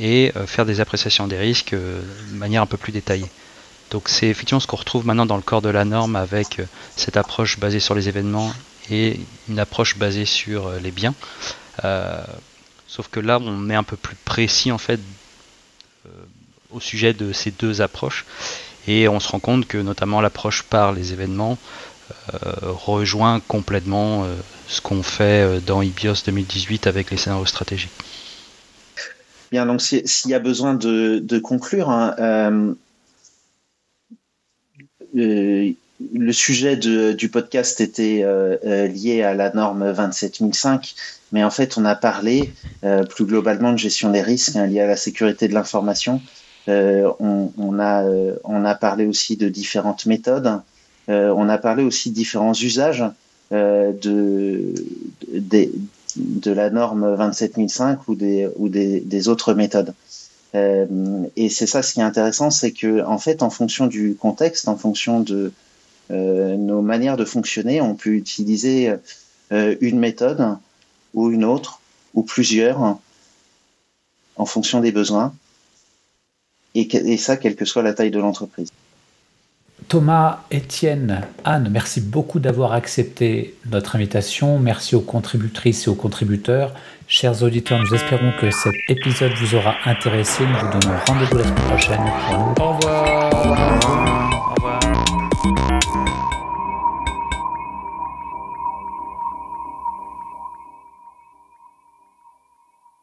et 0.00 0.32
faire 0.46 0.66
des 0.66 0.80
appréciations 0.80 1.28
des 1.28 1.38
risques 1.38 1.72
de 1.72 2.34
manière 2.34 2.62
un 2.62 2.66
peu 2.66 2.76
plus 2.76 2.90
détaillée. 2.90 3.30
Donc 3.92 4.08
c'est 4.08 4.26
effectivement 4.26 4.58
ce 4.58 4.66
qu'on 4.66 4.76
retrouve 4.76 5.06
maintenant 5.06 5.26
dans 5.26 5.36
le 5.36 5.42
corps 5.42 5.62
de 5.62 5.68
la 5.68 5.84
norme 5.84 6.16
avec 6.16 6.60
cette 6.96 7.16
approche 7.16 7.60
basée 7.60 7.78
sur 7.78 7.94
les 7.94 8.08
événements 8.08 8.52
et 8.90 9.20
une 9.48 9.60
approche 9.60 9.96
basée 9.96 10.24
sur 10.24 10.68
les 10.82 10.90
biens. 10.90 11.14
Sauf 12.94 13.08
que 13.08 13.18
là, 13.18 13.40
on 13.42 13.70
est 13.70 13.74
un 13.74 13.82
peu 13.82 13.96
plus 13.96 14.14
précis 14.14 14.70
en 14.70 14.78
fait 14.78 15.00
euh, 16.06 16.10
au 16.70 16.78
sujet 16.78 17.12
de 17.12 17.32
ces 17.32 17.50
deux 17.50 17.80
approches. 17.80 18.24
Et 18.86 19.08
on 19.08 19.18
se 19.18 19.28
rend 19.30 19.40
compte 19.40 19.66
que 19.66 19.78
notamment 19.78 20.20
l'approche 20.20 20.62
par 20.62 20.92
les 20.92 21.12
événements 21.12 21.58
euh, 22.32 22.52
rejoint 22.62 23.40
complètement 23.48 24.22
euh, 24.22 24.36
ce 24.68 24.80
qu'on 24.80 25.02
fait 25.02 25.60
dans 25.62 25.82
IBIOS 25.82 26.22
2018 26.24 26.86
avec 26.86 27.10
les 27.10 27.16
scénarios 27.16 27.46
stratégiques. 27.46 27.90
Bien, 29.50 29.66
donc 29.66 29.82
s'il 29.82 30.30
y 30.30 30.34
a 30.34 30.38
besoin 30.38 30.74
de, 30.74 31.38
conclure, 31.40 31.90
hein, 31.90 32.14
le 35.12 35.74
sujet 36.30 36.76
du 36.76 37.28
podcast 37.28 37.80
était 37.80 38.24
lié 38.62 39.22
à 39.22 39.34
la 39.34 39.52
norme 39.52 39.90
27005, 39.90 40.94
mais 41.34 41.44
en 41.44 41.50
fait, 41.50 41.76
on 41.76 41.84
a 41.84 41.94
parlé 41.94 42.52
plus 43.10 43.26
globalement 43.26 43.72
de 43.72 43.78
gestion 43.78 44.10
des 44.10 44.22
risques 44.22 44.56
hein, 44.56 44.66
liés 44.66 44.80
à 44.80 44.86
la 44.86 44.96
sécurité 44.96 45.48
de 45.48 45.54
l'information. 45.54 46.22
On, 46.68 47.50
on, 47.58 47.78
a, 47.78 48.04
on 48.44 48.64
a 48.64 48.74
parlé 48.74 49.04
aussi 49.06 49.36
de 49.36 49.48
différentes 49.50 50.06
méthodes. 50.06 50.60
on 51.08 51.48
a 51.48 51.58
parlé 51.58 51.82
aussi 51.82 52.10
de 52.10 52.14
différents 52.14 52.54
usages 52.54 53.04
de, 53.50 54.74
de, 55.32 55.70
de, 56.16 56.50
la 56.50 56.70
norme 56.70 57.14
27005 57.16 58.08
ou 58.08 58.14
des, 58.14 58.48
ou 58.56 58.68
des, 58.68 59.00
des 59.00 59.28
autres 59.28 59.54
méthodes. 59.54 59.94
Euh, 60.54 60.86
et 61.36 61.48
c'est 61.48 61.66
ça 61.66 61.82
ce 61.82 61.94
qui 61.94 62.00
est 62.00 62.04
intéressant, 62.04 62.50
c'est 62.50 62.72
que 62.72 63.04
en 63.04 63.18
fait, 63.18 63.42
en 63.42 63.50
fonction 63.50 63.86
du 63.86 64.14
contexte, 64.14 64.68
en 64.68 64.76
fonction 64.76 65.20
de 65.20 65.52
euh, 66.10 66.56
nos 66.56 66.80
manières 66.80 67.16
de 67.16 67.24
fonctionner, 67.24 67.80
on 67.80 67.94
peut 67.94 68.10
utiliser 68.10 68.94
euh, 69.52 69.74
une 69.80 69.98
méthode 69.98 70.56
ou 71.14 71.30
une 71.30 71.44
autre 71.44 71.80
ou 72.12 72.22
plusieurs 72.22 72.82
hein, 72.82 73.00
en 74.36 74.46
fonction 74.46 74.80
des 74.80 74.92
besoins 74.92 75.34
et, 76.74 76.88
et 76.94 77.16
ça 77.16 77.36
quelle 77.36 77.56
que 77.56 77.64
soit 77.64 77.82
la 77.82 77.94
taille 77.94 78.10
de 78.10 78.18
l'entreprise. 78.18 78.70
Thomas, 79.88 80.44
Étienne, 80.50 81.26
Anne, 81.44 81.68
merci 81.70 82.00
beaucoup 82.00 82.38
d'avoir 82.38 82.72
accepté 82.72 83.54
notre 83.70 83.96
invitation. 83.96 84.58
Merci 84.58 84.96
aux 84.96 85.00
contributrices 85.00 85.86
et 85.86 85.90
aux 85.90 85.94
contributeurs. 85.94 86.72
Chers 87.06 87.42
auditeurs, 87.42 87.78
nous 87.80 87.94
espérons 87.94 88.32
que 88.40 88.50
cet 88.50 88.74
épisode 88.88 89.32
vous 89.34 89.54
aura 89.54 89.74
intéressé. 89.84 90.44
Nous 90.46 90.58
vous 90.58 90.78
donnons 90.78 90.96
rendez-vous 91.06 91.36
la 91.36 91.44
semaine 91.44 91.64
prochaine. 91.68 92.00
Au 92.60 92.72
revoir. 92.72 93.34
Au 93.34 93.50
revoir. 93.50 94.46
Au 94.50 94.54
revoir. 94.54 95.73